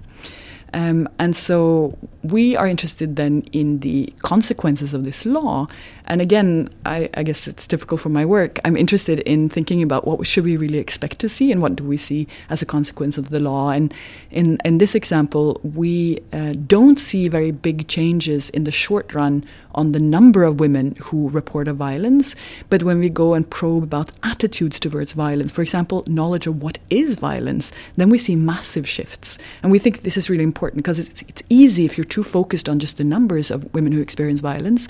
Um, 0.74 1.08
and 1.18 1.34
so 1.34 1.96
we 2.22 2.54
are 2.56 2.66
interested 2.66 3.16
then 3.16 3.42
in 3.52 3.80
the 3.80 4.12
consequences 4.20 4.92
of 4.92 5.04
this 5.04 5.24
law. 5.24 5.66
And 6.04 6.20
again, 6.20 6.68
I, 6.84 7.08
I, 7.14 7.22
guess 7.22 7.48
it's 7.48 7.66
difficult 7.66 8.00
for 8.00 8.10
my 8.10 8.24
work. 8.24 8.58
I'm 8.64 8.76
interested 8.76 9.20
in 9.20 9.48
thinking 9.48 9.82
about 9.82 10.06
what 10.06 10.26
should 10.26 10.44
we 10.44 10.56
really 10.56 10.78
expect 10.78 11.20
to 11.20 11.28
see 11.28 11.52
and 11.52 11.62
what 11.62 11.76
do 11.76 11.84
we 11.84 11.96
see 11.96 12.28
as 12.50 12.60
a 12.60 12.66
consequence 12.66 13.16
of 13.16 13.30
the 13.30 13.40
law. 13.40 13.70
And 13.70 13.94
in, 14.30 14.58
in 14.64 14.78
this 14.78 14.94
example, 14.94 15.60
we 15.62 16.20
uh, 16.32 16.54
don't 16.66 16.98
see 16.98 17.28
very 17.28 17.50
big 17.50 17.88
changes 17.88 18.50
in 18.50 18.64
the 18.64 18.72
short 18.72 19.14
run 19.14 19.44
on 19.78 19.92
the 19.92 20.00
number 20.00 20.42
of 20.42 20.58
women 20.58 20.96
who 21.00 21.28
report 21.28 21.68
a 21.68 21.72
violence. 21.72 22.34
But 22.68 22.82
when 22.82 22.98
we 22.98 23.08
go 23.08 23.34
and 23.34 23.48
probe 23.48 23.84
about 23.84 24.10
attitudes 24.24 24.80
towards 24.80 25.12
violence, 25.12 25.52
for 25.52 25.62
example, 25.62 26.02
knowledge 26.08 26.48
of 26.48 26.60
what 26.60 26.78
is 26.90 27.18
violence, 27.18 27.70
then 27.96 28.10
we 28.10 28.18
see 28.18 28.34
massive 28.34 28.88
shifts. 28.88 29.38
And 29.62 29.70
we 29.70 29.78
think 29.78 30.00
this 30.00 30.16
is 30.16 30.28
really 30.28 30.42
important 30.42 30.82
because 30.82 30.98
it's, 30.98 31.22
it's 31.22 31.44
easy 31.48 31.84
if 31.84 31.96
you're 31.96 32.04
too 32.04 32.24
focused 32.24 32.68
on 32.68 32.80
just 32.80 32.96
the 32.96 33.04
numbers 33.04 33.52
of 33.52 33.72
women 33.72 33.92
who 33.92 34.00
experience 34.00 34.40
violence 34.40 34.88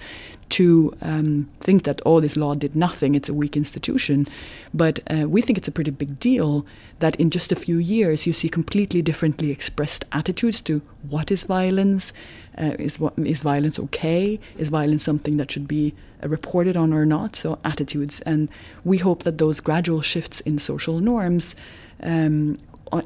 to 0.49 0.97
um, 1.03 1.51
think 1.61 1.83
that, 1.83 2.01
oh, 2.07 2.21
this 2.21 2.37
law 2.37 2.55
did 2.55 2.75
nothing, 2.75 3.15
it's 3.15 3.29
a 3.29 3.35
weak 3.35 3.57
institution. 3.57 4.27
But 4.73 5.01
uh, 5.11 5.29
we 5.29 5.43
think 5.43 5.59
it's 5.59 5.69
a 5.69 5.73
pretty 5.73 5.91
big 5.91 6.19
deal 6.19 6.65
that 7.01 7.15
in 7.17 7.29
just 7.29 7.53
a 7.53 7.57
few 7.57 7.77
years 7.77 8.27
you 8.27 8.33
see 8.33 8.49
completely 8.49 9.03
differently 9.03 9.51
expressed 9.51 10.07
attitudes 10.13 10.61
to 10.63 10.81
what 11.03 11.31
is 11.31 11.45
violence, 11.45 12.13
uh, 12.59 12.75
is, 12.79 12.99
what, 12.99 13.15
is 13.19 13.43
violence 13.43 13.79
okay, 13.79 14.39
is 14.57 14.69
violence 14.69 15.05
something 15.05 15.37
that 15.37 15.51
should 15.51 15.69
be 15.69 15.95
uh, 16.23 16.29
reported 16.29 16.77
on 16.77 16.93
or 16.93 17.07
not, 17.07 17.37
so 17.37 17.59
attitudes. 17.65 18.21
And 18.23 18.49
we 18.85 18.99
hope 18.99 19.23
that 19.23 19.39
those 19.39 19.61
gradual 19.61 20.01
shifts 20.01 20.41
in 20.41 20.59
social 20.59 21.01
norms 21.01 21.55
um, 22.03 22.57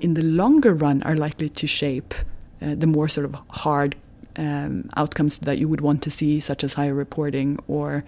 in 0.01 0.15
the 0.15 0.23
longer 0.23 0.75
run 0.75 1.03
are 1.03 1.15
likely 1.15 1.49
to 1.49 1.67
shape 1.67 2.15
uh, 2.61 2.75
the 2.75 2.87
more 2.87 3.09
sort 3.09 3.25
of 3.25 3.37
hard 3.51 3.97
um, 4.37 4.89
outcomes 4.97 5.39
that 5.41 5.59
you 5.59 5.69
would 5.69 5.81
want 5.81 6.03
to 6.03 6.11
see, 6.11 6.41
such 6.41 6.65
as 6.65 6.75
higher 6.75 6.95
reporting 6.95 7.59
or 7.69 8.05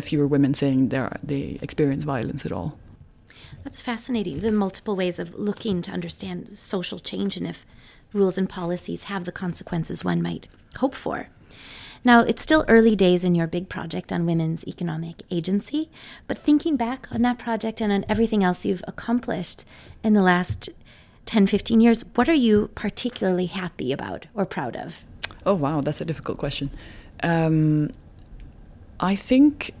fewer 0.00 0.26
women 0.26 0.54
saying 0.54 0.88
they 0.88 1.58
experience 1.60 2.04
violence 2.04 2.46
at 2.46 2.52
all. 2.52 2.78
That's 3.64 3.82
fascinating. 3.82 4.40
The 4.40 4.52
multiple 4.52 4.94
ways 4.94 5.18
of 5.18 5.34
looking 5.34 5.82
to 5.82 5.90
understand 5.90 6.48
social 6.48 6.98
change 7.00 7.36
and 7.36 7.46
if 7.46 7.66
rules 8.12 8.38
and 8.38 8.48
policies 8.48 9.04
have 9.04 9.24
the 9.24 9.32
consequences 9.32 10.04
one 10.04 10.22
might 10.22 10.46
hope 10.78 10.94
for. 10.94 11.28
Now, 12.04 12.20
it's 12.20 12.42
still 12.42 12.64
early 12.68 12.94
days 12.94 13.24
in 13.24 13.34
your 13.34 13.48
big 13.48 13.68
project 13.68 14.12
on 14.12 14.26
women's 14.26 14.66
economic 14.68 15.22
agency, 15.30 15.90
but 16.28 16.38
thinking 16.38 16.76
back 16.76 17.08
on 17.10 17.22
that 17.22 17.38
project 17.38 17.80
and 17.80 17.90
on 17.92 18.04
everything 18.08 18.44
else 18.44 18.64
you've 18.64 18.84
accomplished 18.86 19.64
in 20.04 20.12
the 20.12 20.22
last 20.22 20.68
10, 21.24 21.48
15 21.48 21.80
years, 21.80 22.04
what 22.14 22.28
are 22.28 22.34
you 22.34 22.70
particularly 22.76 23.46
happy 23.46 23.92
about 23.92 24.26
or 24.34 24.46
proud 24.46 24.76
of? 24.76 25.02
Oh, 25.44 25.54
wow, 25.54 25.80
that's 25.80 26.00
a 26.00 26.04
difficult 26.04 26.38
question. 26.38 26.70
Um, 27.24 27.90
I 29.00 29.16
think 29.16 29.74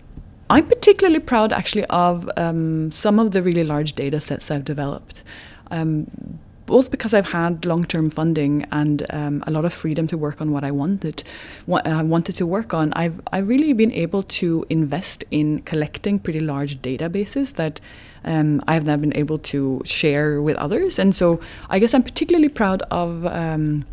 I'm 0.50 0.66
particularly 0.66 1.20
proud 1.20 1.52
actually 1.52 1.84
of 1.86 2.28
um, 2.36 2.90
some 2.90 3.18
of 3.18 3.30
the 3.32 3.42
really 3.42 3.64
large 3.64 3.92
data 3.92 4.20
sets 4.20 4.50
I've 4.50 4.64
developed. 4.64 5.22
Um, 5.70 6.40
both 6.66 6.90
because 6.90 7.14
I've 7.14 7.30
had 7.30 7.64
long 7.64 7.84
term 7.84 8.10
funding 8.10 8.66
and 8.70 9.06
um, 9.10 9.42
a 9.46 9.50
lot 9.50 9.64
of 9.64 9.72
freedom 9.72 10.06
to 10.08 10.18
work 10.18 10.40
on 10.40 10.50
what 10.50 10.64
I 10.64 10.70
wanted, 10.70 11.22
what 11.64 11.86
I 11.86 12.02
wanted 12.02 12.36
to 12.36 12.46
work 12.46 12.74
on. 12.74 12.92
I've 12.92 13.20
I've 13.32 13.48
really 13.48 13.72
been 13.72 13.92
able 13.92 14.22
to 14.22 14.66
invest 14.68 15.24
in 15.30 15.60
collecting 15.62 16.18
pretty 16.18 16.40
large 16.40 16.82
databases 16.82 17.54
that. 17.54 17.80
Um, 18.24 18.60
I've 18.66 18.84
now 18.84 18.96
been 18.96 19.16
able 19.16 19.38
to 19.38 19.82
share 19.84 20.42
with 20.42 20.56
others, 20.56 20.98
and 20.98 21.14
so 21.14 21.38
I 21.70 21.78
guess 21.78 21.94
I'm 21.94 22.02
particularly 22.02 22.48
proud 22.48 22.82
of 22.90 23.24
um, 23.24 23.84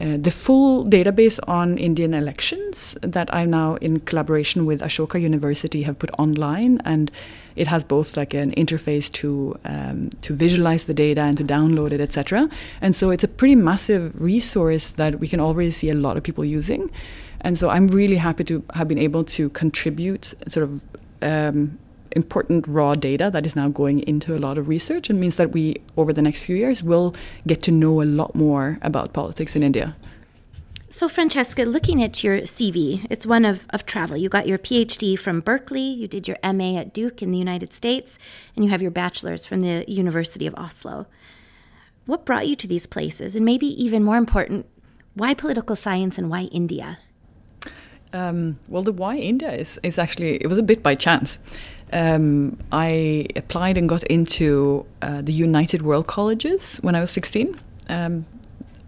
uh, 0.00 0.16
the 0.16 0.30
full 0.30 0.84
database 0.84 1.38
on 1.46 1.78
Indian 1.78 2.14
elections 2.14 2.96
that 3.02 3.32
I'm 3.34 3.50
now, 3.50 3.76
in 3.76 4.00
collaboration 4.00 4.64
with 4.64 4.80
Ashoka 4.80 5.20
University, 5.20 5.82
have 5.82 5.98
put 5.98 6.10
online, 6.18 6.80
and 6.84 7.10
it 7.56 7.66
has 7.66 7.84
both 7.84 8.16
like 8.16 8.32
an 8.32 8.52
interface 8.52 9.12
to 9.12 9.58
um, 9.64 10.10
to 10.22 10.34
visualize 10.34 10.84
the 10.84 10.94
data 10.94 11.20
and 11.20 11.36
to 11.38 11.44
download 11.44 11.92
it, 11.92 12.00
etc. 12.00 12.48
And 12.80 12.96
so 12.96 13.10
it's 13.10 13.24
a 13.24 13.28
pretty 13.28 13.54
massive 13.54 14.20
resource 14.20 14.92
that 14.92 15.20
we 15.20 15.28
can 15.28 15.40
already 15.40 15.70
see 15.70 15.90
a 15.90 15.94
lot 15.94 16.16
of 16.16 16.22
people 16.22 16.44
using. 16.44 16.90
And 17.42 17.58
so 17.58 17.68
I'm 17.68 17.88
really 17.88 18.16
happy 18.16 18.44
to 18.44 18.64
have 18.74 18.88
been 18.88 18.98
able 18.98 19.24
to 19.24 19.50
contribute 19.50 20.34
sort 20.46 20.64
of 20.64 20.80
um, 21.20 21.78
important 22.16 22.66
raw 22.66 22.94
data 22.94 23.30
that 23.30 23.46
is 23.46 23.56
now 23.56 23.68
going 23.68 24.00
into 24.00 24.36
a 24.36 24.38
lot 24.38 24.58
of 24.58 24.68
research 24.68 25.10
and 25.10 25.20
means 25.20 25.36
that 25.36 25.52
we, 25.52 25.76
over 25.96 26.12
the 26.12 26.22
next 26.22 26.42
few 26.42 26.56
years, 26.56 26.82
will 26.82 27.14
get 27.46 27.62
to 27.62 27.70
know 27.70 28.02
a 28.02 28.04
lot 28.04 28.34
more 28.34 28.78
about 28.82 29.12
politics 29.12 29.56
in 29.56 29.62
India. 29.62 29.96
So, 30.92 31.08
Francesca, 31.08 31.64
looking 31.64 32.02
at 32.02 32.22
your 32.22 32.40
CV, 32.40 33.06
it's 33.08 33.26
one 33.26 33.46
of, 33.46 33.64
of 33.70 33.86
travel. 33.86 34.14
You 34.14 34.28
got 34.28 34.46
your 34.46 34.58
PhD 34.58 35.18
from 35.18 35.40
Berkeley, 35.40 35.80
you 35.80 36.06
did 36.06 36.28
your 36.28 36.36
MA 36.44 36.76
at 36.76 36.92
Duke 36.92 37.22
in 37.22 37.30
the 37.30 37.38
United 37.38 37.72
States, 37.72 38.18
and 38.54 38.62
you 38.62 38.70
have 38.70 38.82
your 38.82 38.90
bachelor's 38.90 39.46
from 39.46 39.62
the 39.62 39.86
University 39.88 40.46
of 40.46 40.54
Oslo. 40.58 41.06
What 42.04 42.26
brought 42.26 42.46
you 42.46 42.54
to 42.56 42.68
these 42.68 42.86
places? 42.86 43.34
And 43.34 43.42
maybe 43.42 43.66
even 43.82 44.04
more 44.04 44.18
important, 44.18 44.66
why 45.14 45.32
political 45.32 45.76
science 45.76 46.18
and 46.18 46.28
why 46.28 46.42
India? 46.52 46.98
Um, 48.12 48.58
well, 48.68 48.82
the 48.82 48.92
why 48.92 49.16
India 49.16 49.50
is, 49.50 49.80
is 49.82 49.98
actually, 49.98 50.36
it 50.36 50.48
was 50.48 50.58
a 50.58 50.62
bit 50.62 50.82
by 50.82 50.94
chance. 50.94 51.38
Um, 51.92 52.58
I 52.72 53.26
applied 53.36 53.76
and 53.76 53.88
got 53.88 54.02
into 54.04 54.86
uh, 55.02 55.22
the 55.22 55.32
United 55.32 55.82
World 55.82 56.06
Colleges 56.06 56.78
when 56.78 56.94
I 56.94 57.00
was 57.00 57.10
16. 57.10 57.60
Um, 57.88 58.24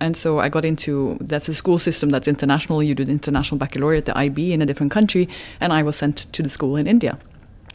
and 0.01 0.17
so 0.17 0.39
I 0.39 0.49
got 0.49 0.65
into 0.65 1.17
that's 1.21 1.49
a 1.49 1.55
school 1.55 1.79
system 1.79 2.11
that's 2.11 2.29
international. 2.29 2.83
You 2.83 2.95
do 2.95 3.05
the 3.05 3.13
international 3.13 3.59
baccalaureate, 3.59 4.07
the 4.07 4.17
IB, 4.17 4.53
in 4.53 4.61
a 4.61 4.67
different 4.67 4.93
country, 4.93 5.29
and 5.61 5.73
I 5.73 5.83
was 5.83 5.97
sent 5.97 6.33
to 6.33 6.43
the 6.43 6.51
school 6.51 6.77
in 6.77 6.87
India. 6.87 7.19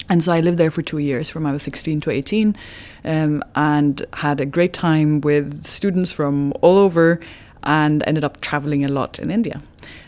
And 0.09 0.23
so 0.23 0.31
I 0.31 0.39
lived 0.39 0.57
there 0.57 0.71
for 0.71 0.81
two 0.81 0.97
years, 0.97 1.29
from 1.29 1.45
I 1.45 1.51
was 1.51 1.61
16 1.63 2.01
to 2.01 2.09
18, 2.09 2.55
um, 3.05 3.43
and 3.55 4.05
had 4.13 4.41
a 4.41 4.45
great 4.45 4.73
time 4.73 5.21
with 5.21 5.65
students 5.67 6.11
from 6.11 6.51
all 6.61 6.77
over, 6.77 7.19
and 7.63 8.03
ended 8.07 8.23
up 8.23 8.41
traveling 8.41 8.85
a 8.85 8.87
lot 8.87 9.19
in 9.19 9.31
India. 9.31 9.61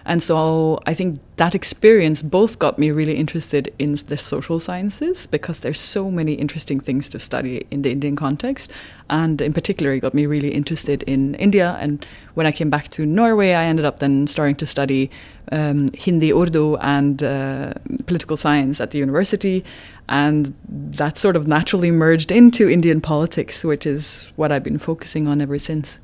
And 0.05 0.21
so 0.23 0.79
I 0.85 0.93
think 0.93 1.19
that 1.35 1.53
experience 1.53 2.21
both 2.21 2.59
got 2.59 2.79
me 2.79 2.91
really 2.91 3.15
interested 3.15 3.73
in 3.77 3.95
the 4.07 4.17
social 4.17 4.59
sciences 4.59 5.27
because 5.27 5.59
there's 5.59 5.79
so 5.79 6.09
many 6.09 6.33
interesting 6.33 6.79
things 6.79 7.07
to 7.09 7.19
study 7.19 7.65
in 7.69 7.83
the 7.83 7.91
Indian 7.91 8.15
context. 8.15 8.71
And 9.09 9.41
in 9.41 9.53
particular, 9.53 9.93
it 9.93 9.99
got 9.99 10.13
me 10.13 10.25
really 10.25 10.49
interested 10.49 11.03
in 11.03 11.35
India. 11.35 11.77
And 11.79 12.05
when 12.33 12.47
I 12.47 12.51
came 12.51 12.69
back 12.69 12.89
to 12.89 13.05
Norway, 13.05 13.53
I 13.53 13.65
ended 13.65 13.85
up 13.85 13.99
then 13.99 14.27
starting 14.27 14.55
to 14.55 14.65
study 14.65 15.11
um, 15.51 15.87
Hindi, 15.93 16.33
Urdu, 16.33 16.77
and 16.77 17.21
uh, 17.21 17.73
political 18.05 18.37
science 18.37 18.81
at 18.81 18.91
the 18.91 18.97
university. 18.97 19.63
And 20.09 20.53
that 20.67 21.17
sort 21.17 21.35
of 21.35 21.47
naturally 21.47 21.91
merged 21.91 22.31
into 22.31 22.69
Indian 22.69 23.01
politics, 23.01 23.63
which 23.63 23.85
is 23.85 24.31
what 24.35 24.51
I've 24.51 24.63
been 24.63 24.79
focusing 24.79 25.27
on 25.27 25.41
ever 25.41 25.59
since. 25.59 25.99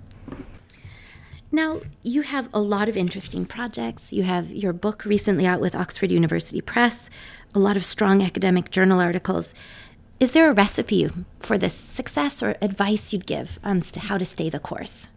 Now, 1.51 1.79
you 2.03 2.23
have 2.23 2.49
a 2.53 2.59
lot 2.59 2.89
of 2.89 2.97
interesting 2.97 3.45
projects. 3.45 4.11
You 4.11 4.23
have 4.23 4.51
your 4.51 4.73
book 4.73 5.05
recently 5.05 5.45
out 5.45 5.61
with 5.61 5.75
Oxford 5.75 6.11
University 6.11 6.59
Press, 6.59 7.09
a 7.55 7.59
lot 7.59 7.77
of 7.77 7.85
strong 7.85 8.21
academic 8.21 8.69
journal 8.69 8.99
articles. 8.99 9.53
Is 10.19 10.33
there 10.33 10.49
a 10.49 10.53
recipe 10.53 11.09
for 11.39 11.57
this 11.57 11.73
success 11.73 12.43
or 12.43 12.55
advice 12.61 13.13
you'd 13.13 13.25
give 13.25 13.59
on 13.63 13.81
how 13.97 14.17
to 14.17 14.25
stay 14.25 14.49
the 14.49 14.59
course? 14.59 15.07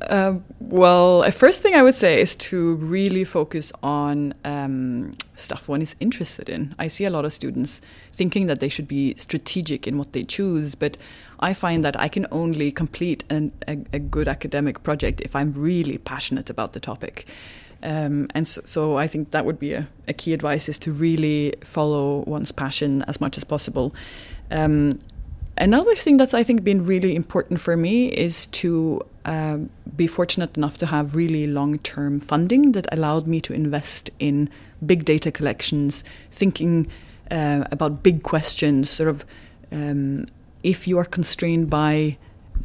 Uh, 0.00 0.34
well, 0.58 1.30
first 1.30 1.62
thing 1.62 1.74
I 1.74 1.82
would 1.82 1.94
say 1.94 2.20
is 2.20 2.34
to 2.36 2.74
really 2.76 3.24
focus 3.24 3.72
on 3.82 4.34
um, 4.44 5.12
stuff 5.36 5.68
one 5.68 5.82
is 5.82 5.94
interested 6.00 6.48
in. 6.48 6.74
I 6.78 6.88
see 6.88 7.04
a 7.04 7.10
lot 7.10 7.24
of 7.24 7.32
students 7.32 7.80
thinking 8.12 8.46
that 8.46 8.60
they 8.60 8.68
should 8.68 8.88
be 8.88 9.14
strategic 9.16 9.86
in 9.86 9.98
what 9.98 10.12
they 10.12 10.24
choose, 10.24 10.74
but 10.74 10.96
I 11.42 11.54
find 11.54 11.84
that 11.84 11.98
I 11.98 12.08
can 12.08 12.26
only 12.30 12.70
complete 12.70 13.24
an, 13.28 13.52
a, 13.66 13.78
a, 13.92 13.98
good 13.98 14.28
academic 14.28 14.82
project 14.84 15.20
if 15.20 15.34
I'm 15.34 15.52
really 15.52 15.98
passionate 15.98 16.48
about 16.48 16.72
the 16.72 16.80
topic. 16.80 17.26
Um, 17.82 18.28
and 18.32 18.46
so, 18.46 18.62
so, 18.64 18.96
I 18.96 19.08
think 19.08 19.32
that 19.32 19.44
would 19.44 19.58
be 19.58 19.72
a, 19.72 19.88
a, 20.06 20.12
key 20.12 20.32
advice 20.32 20.68
is 20.68 20.78
to 20.78 20.92
really 20.92 21.54
follow 21.62 22.22
one's 22.28 22.52
passion 22.52 23.02
as 23.08 23.20
much 23.20 23.36
as 23.36 23.42
possible. 23.42 23.92
Um, 24.52 25.00
another 25.58 25.96
thing 25.96 26.16
that's 26.16 26.32
I 26.32 26.44
think 26.44 26.62
been 26.62 26.86
really 26.86 27.16
important 27.16 27.60
for 27.60 27.76
me 27.76 28.06
is 28.06 28.46
to 28.62 29.00
um, 29.24 29.70
be 29.96 30.06
fortunate 30.06 30.56
enough 30.56 30.78
to 30.78 30.86
have 30.86 31.16
really 31.16 31.48
long-term 31.48 32.20
funding 32.20 32.70
that 32.72 32.86
allowed 32.92 33.26
me 33.26 33.40
to 33.40 33.52
invest 33.52 34.10
in 34.20 34.48
big 34.86 35.04
data 35.04 35.32
collections, 35.32 36.04
thinking 36.30 36.86
uh, 37.32 37.64
about 37.72 38.04
big 38.04 38.22
questions, 38.22 38.88
sort 38.88 39.08
of 39.08 39.24
um, 39.72 40.26
if 40.62 40.86
you 40.86 40.98
are 40.98 41.04
constrained 41.04 41.68
by 41.68 42.16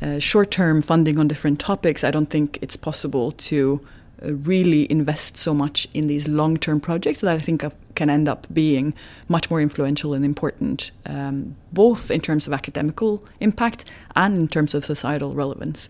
uh, 0.02 0.20
short 0.20 0.52
term 0.52 0.82
funding 0.82 1.18
on 1.18 1.28
different 1.28 1.60
topics, 1.60 2.04
I 2.04 2.12
don't 2.12 2.30
think 2.30 2.60
it's 2.62 2.76
possible 2.76 3.32
to 3.32 3.82
uh, 4.24 4.34
really 4.34 4.90
invest 4.92 5.38
so 5.38 5.54
much 5.54 5.88
in 5.94 6.08
these 6.08 6.28
long 6.28 6.58
term 6.58 6.80
projects 6.80 7.22
that 7.22 7.34
I 7.34 7.40
think 7.40 7.64
can 7.96 8.10
end 8.10 8.28
up 8.28 8.48
being 8.54 8.94
much 9.28 9.50
more 9.50 9.62
influential 9.62 10.14
and 10.14 10.24
important, 10.24 10.92
um, 11.06 11.56
both 11.72 12.12
in 12.12 12.22
terms 12.22 12.48
of 12.48 12.54
academical 12.54 13.24
impact 13.40 13.86
and 14.16 14.38
in 14.38 14.48
terms 14.48 14.76
of 14.76 14.86
societal 14.86 15.32
relevance. 15.32 15.90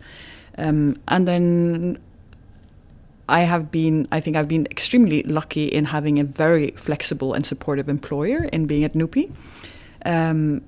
Um, 0.58 0.96
and 1.08 1.28
then 1.28 2.00
I 3.30 3.42
have 3.42 3.72
been, 3.72 4.08
I 4.12 4.20
think 4.20 4.38
I've 4.38 4.48
been 4.48 4.66
extremely 4.72 5.24
lucky 5.24 5.66
in 5.66 5.86
having 5.86 6.18
a 6.20 6.24
very 6.24 6.72
flexible 6.72 7.34
and 7.34 7.46
supportive 7.46 7.90
employer 7.90 8.46
in 8.46 8.66
being 8.66 8.84
at 8.84 8.94
NUPI. 8.94 9.32
Um, 10.06 10.64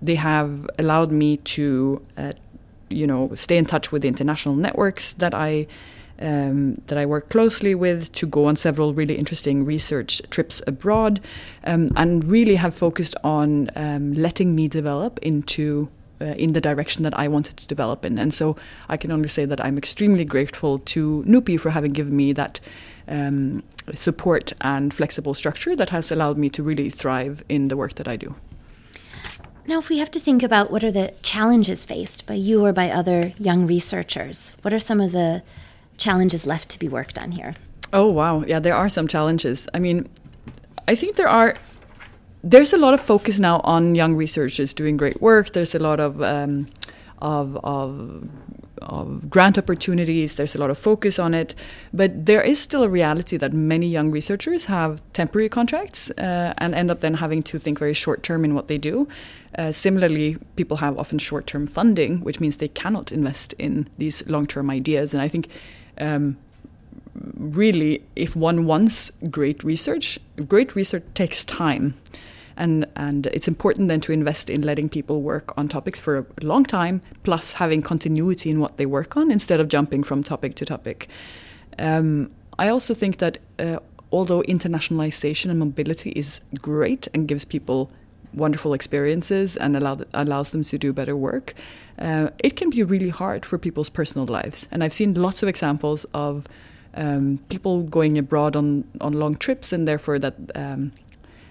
they 0.00 0.14
have 0.14 0.68
allowed 0.78 1.10
me 1.10 1.38
to, 1.38 2.02
uh, 2.16 2.32
you 2.88 3.06
know, 3.06 3.30
stay 3.34 3.56
in 3.56 3.64
touch 3.64 3.90
with 3.92 4.02
the 4.02 4.08
international 4.08 4.54
networks 4.54 5.14
that 5.14 5.34
I 5.34 5.66
um, 6.20 6.80
that 6.86 6.98
I 6.98 7.06
work 7.06 7.28
closely 7.28 7.76
with 7.76 8.10
to 8.12 8.26
go 8.26 8.46
on 8.46 8.56
several 8.56 8.92
really 8.92 9.14
interesting 9.14 9.64
research 9.64 10.20
trips 10.30 10.60
abroad, 10.66 11.20
um, 11.64 11.90
and 11.96 12.24
really 12.24 12.56
have 12.56 12.74
focused 12.74 13.14
on 13.22 13.70
um, 13.76 14.14
letting 14.14 14.54
me 14.54 14.68
develop 14.68 15.18
into. 15.20 15.88
Uh, 16.20 16.34
in 16.36 16.52
the 16.52 16.60
direction 16.60 17.04
that 17.04 17.16
I 17.16 17.28
wanted 17.28 17.58
to 17.58 17.66
develop 17.68 18.04
in. 18.04 18.18
And 18.18 18.34
so 18.34 18.56
I 18.88 18.96
can 18.96 19.12
only 19.12 19.28
say 19.28 19.44
that 19.44 19.64
I'm 19.64 19.78
extremely 19.78 20.24
grateful 20.24 20.80
to 20.80 21.22
NUPI 21.24 21.60
for 21.60 21.70
having 21.70 21.92
given 21.92 22.16
me 22.16 22.32
that 22.32 22.58
um, 23.06 23.62
support 23.94 24.52
and 24.60 24.92
flexible 24.92 25.32
structure 25.32 25.76
that 25.76 25.90
has 25.90 26.10
allowed 26.10 26.36
me 26.36 26.50
to 26.50 26.62
really 26.64 26.90
thrive 26.90 27.44
in 27.48 27.68
the 27.68 27.76
work 27.76 27.94
that 27.94 28.08
I 28.08 28.16
do. 28.16 28.34
Now, 29.68 29.78
if 29.78 29.90
we 29.90 29.98
have 29.98 30.10
to 30.12 30.18
think 30.18 30.42
about 30.42 30.70
what 30.70 30.82
are 30.82 30.90
the 30.90 31.12
challenges 31.20 31.84
faced 31.84 32.24
by 32.24 32.32
you 32.32 32.64
or 32.64 32.72
by 32.72 32.88
other 32.88 33.34
young 33.38 33.66
researchers, 33.66 34.54
what 34.62 34.72
are 34.72 34.78
some 34.78 34.98
of 34.98 35.12
the 35.12 35.42
challenges 35.98 36.46
left 36.46 36.70
to 36.70 36.78
be 36.78 36.88
worked 36.88 37.18
on 37.18 37.32
here? 37.32 37.54
Oh, 37.92 38.06
wow. 38.06 38.42
Yeah, 38.44 38.60
there 38.60 38.74
are 38.74 38.88
some 38.88 39.06
challenges. 39.06 39.68
I 39.74 39.78
mean, 39.78 40.08
I 40.88 40.94
think 40.94 41.16
there 41.16 41.28
are. 41.28 41.54
There's 42.42 42.72
a 42.72 42.78
lot 42.78 42.94
of 42.94 43.00
focus 43.02 43.38
now 43.38 43.60
on 43.62 43.94
young 43.94 44.14
researchers 44.14 44.72
doing 44.72 44.96
great 44.96 45.20
work. 45.20 45.52
There's 45.52 45.74
a 45.74 45.78
lot 45.78 46.00
of 46.00 46.22
um, 46.22 46.68
of, 47.18 47.56
of 47.62 48.26
of 48.82 49.30
grant 49.30 49.58
opportunities. 49.58 50.34
There's 50.34 50.54
a 50.54 50.58
lot 50.58 50.70
of 50.70 50.78
focus 50.78 51.18
on 51.18 51.34
it, 51.34 51.54
but 51.92 52.26
there 52.26 52.42
is 52.42 52.58
still 52.58 52.82
a 52.82 52.88
reality 52.88 53.36
that 53.36 53.52
many 53.52 53.86
young 53.86 54.10
researchers 54.10 54.66
have 54.66 55.02
temporary 55.12 55.48
contracts 55.48 56.10
uh, 56.12 56.54
and 56.58 56.74
end 56.74 56.90
up 56.90 57.00
then 57.00 57.14
having 57.14 57.42
to 57.44 57.58
think 57.58 57.78
very 57.78 57.94
short 57.94 58.22
term 58.22 58.44
in 58.44 58.54
what 58.54 58.68
they 58.68 58.78
do. 58.78 59.08
Uh, 59.58 59.72
similarly, 59.72 60.36
people 60.56 60.78
have 60.78 60.98
often 60.98 61.18
short 61.18 61.46
term 61.46 61.66
funding, 61.66 62.20
which 62.20 62.40
means 62.40 62.56
they 62.56 62.68
cannot 62.68 63.12
invest 63.12 63.54
in 63.58 63.88
these 63.98 64.26
long 64.28 64.46
term 64.46 64.70
ideas. 64.70 65.12
And 65.12 65.22
I 65.22 65.28
think. 65.28 65.48
Um, 66.00 66.36
really, 67.36 68.02
if 68.14 68.36
one 68.36 68.64
wants 68.64 69.10
great 69.28 69.64
research, 69.64 70.20
great 70.46 70.76
research 70.76 71.02
takes 71.14 71.44
time 71.44 71.94
and 72.58 72.84
and 72.96 73.26
it's 73.28 73.48
important 73.48 73.88
then 73.88 74.00
to 74.00 74.12
invest 74.12 74.50
in 74.50 74.62
letting 74.62 74.88
people 74.88 75.22
work 75.22 75.56
on 75.56 75.68
topics 75.68 75.98
for 75.98 76.18
a 76.18 76.44
long 76.44 76.64
time, 76.64 77.00
plus 77.22 77.54
having 77.54 77.80
continuity 77.82 78.50
in 78.50 78.60
what 78.60 78.76
they 78.76 78.86
work 78.86 79.16
on 79.16 79.30
instead 79.30 79.60
of 79.60 79.68
jumping 79.68 80.04
from 80.04 80.22
topic 80.22 80.54
to 80.56 80.64
topic. 80.64 81.08
Um, 81.78 82.30
I 82.58 82.68
also 82.68 82.92
think 82.94 83.18
that 83.18 83.38
uh, 83.58 83.78
although 84.10 84.42
internationalization 84.42 85.50
and 85.50 85.58
mobility 85.58 86.10
is 86.10 86.40
great 86.60 87.08
and 87.14 87.28
gives 87.28 87.44
people 87.44 87.90
wonderful 88.34 88.74
experiences 88.74 89.56
and 89.56 89.76
allow 89.76 89.96
allows 90.12 90.50
them 90.50 90.62
to 90.64 90.78
do 90.78 90.92
better 90.92 91.16
work, 91.16 91.54
uh, 91.98 92.28
it 92.38 92.56
can 92.56 92.70
be 92.70 92.82
really 92.82 93.10
hard 93.10 93.46
for 93.46 93.58
people's 93.58 93.88
personal 93.88 94.26
lives. 94.26 94.68
And 94.70 94.82
I've 94.82 94.92
seen 94.92 95.14
lots 95.14 95.42
of 95.42 95.48
examples 95.48 96.04
of 96.12 96.46
um, 96.94 97.38
people 97.48 97.82
going 97.82 98.18
abroad 98.18 98.56
on, 98.56 98.84
on 99.00 99.12
long 99.12 99.36
trips 99.36 99.72
and 99.72 99.86
therefore 99.86 100.18
that 100.18 100.34
um, 100.54 100.92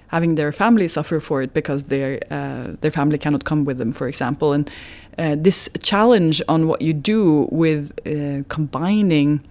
having 0.08 0.36
their 0.36 0.52
family 0.52 0.88
suffer 0.88 1.20
for 1.20 1.42
it 1.42 1.54
because 1.54 1.84
their 1.86 2.20
uh, 2.32 2.76
their 2.82 2.92
family 2.92 3.18
cannot 3.18 3.44
come 3.44 3.66
with 3.66 3.78
them, 3.78 3.92
for 3.92 4.08
example. 4.08 4.54
And 4.54 4.70
uh, 5.18 5.36
this 5.38 5.70
challenge 5.82 6.42
on 6.48 6.68
what 6.68 6.82
you 6.82 6.94
do 6.94 7.48
with 7.52 7.92
uh, 8.06 8.44
combining 8.50 9.42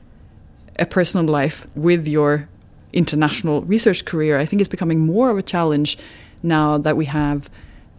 a 0.78 0.86
personal 0.86 1.26
life 1.26 1.66
with 1.74 2.06
your 2.06 2.48
international 2.92 3.62
research 3.62 4.04
career, 4.04 4.38
I 4.38 4.46
think 4.46 4.60
is 4.62 4.68
becoming 4.68 5.00
more 5.00 5.30
of 5.30 5.38
a 5.38 5.42
challenge 5.42 5.98
now 6.42 6.78
that 6.78 6.96
we 6.96 7.06
have 7.06 7.50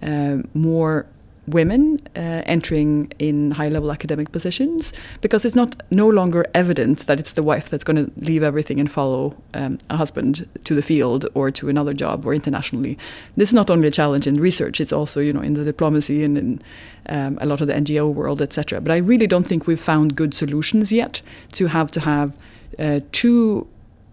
uh, 0.01 0.37
more 0.53 1.05
women 1.47 1.97
uh, 2.15 2.43
entering 2.45 3.11
in 3.19 3.51
high 3.51 3.69
level 3.69 3.91
academic 3.91 4.31
positions 4.31 4.93
because 5.21 5.45
it's 5.45 5.55
not 5.55 5.81
no 5.89 6.07
longer 6.07 6.45
evident 6.53 6.99
that 7.07 7.19
it's 7.19 7.33
the 7.33 7.43
wife 7.43 7.69
that's 7.69 7.83
going 7.83 8.05
to 8.05 8.11
leave 8.17 8.43
everything 8.43 8.79
and 8.79 8.91
follow 8.91 9.35
um, 9.53 9.77
a 9.89 9.95
husband 9.95 10.47
to 10.65 10.75
the 10.75 10.81
field 10.81 11.25
or 11.33 11.49
to 11.49 11.69
another 11.69 11.93
job 11.93 12.25
or 12.25 12.33
internationally. 12.33 12.97
This 13.37 13.49
is 13.49 13.53
not 13.53 13.69
only 13.69 13.87
a 13.87 13.91
challenge 13.91 14.27
in 14.27 14.35
research; 14.35 14.81
it's 14.81 14.93
also 14.93 15.19
you 15.19 15.31
know 15.31 15.41
in 15.41 15.53
the 15.53 15.63
diplomacy 15.63 16.23
and 16.23 16.37
in 16.37 16.61
um, 17.09 17.37
a 17.41 17.45
lot 17.45 17.61
of 17.61 17.67
the 17.67 17.73
NGO 17.73 18.13
world, 18.13 18.41
etc. 18.41 18.81
But 18.81 18.91
I 18.91 18.97
really 18.97 19.27
don't 19.27 19.45
think 19.45 19.67
we've 19.67 19.79
found 19.79 20.15
good 20.15 20.33
solutions 20.33 20.91
yet 20.91 21.21
to 21.53 21.67
have 21.67 21.91
to 21.91 22.01
have 22.01 22.37
uh, 22.77 22.99
two 23.11 23.67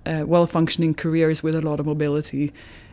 uh, 0.07 0.25
well 0.27 0.47
functioning 0.47 0.95
careers 0.95 1.43
with 1.43 1.55
a 1.55 1.63
lot 1.63 1.81
of 1.81 1.87
mobility. 1.87 2.53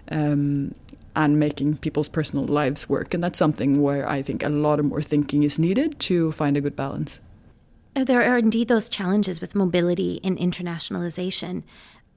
Um, 0.10 0.74
and 1.16 1.40
making 1.40 1.78
people's 1.78 2.08
personal 2.08 2.46
lives 2.46 2.90
work. 2.90 3.14
And 3.14 3.24
that's 3.24 3.40
something 3.40 3.82
where 3.82 4.08
I 4.08 4.22
think 4.22 4.44
a 4.44 4.50
lot 4.50 4.80
of 4.80 4.86
more 4.86 5.02
thinking 5.02 5.44
is 5.44 5.60
needed 5.60 6.00
to 6.02 6.32
find 6.32 6.58
a 6.58 6.62
good 6.62 6.76
balance. 6.76 7.22
Uh, 7.96 8.04
there 8.04 8.24
are 8.24 8.38
indeed 8.38 8.68
those 8.68 8.88
challenges 8.88 9.42
with 9.42 9.56
mobility 9.56 10.22
and 10.24 10.38
internationalization. 10.38 11.64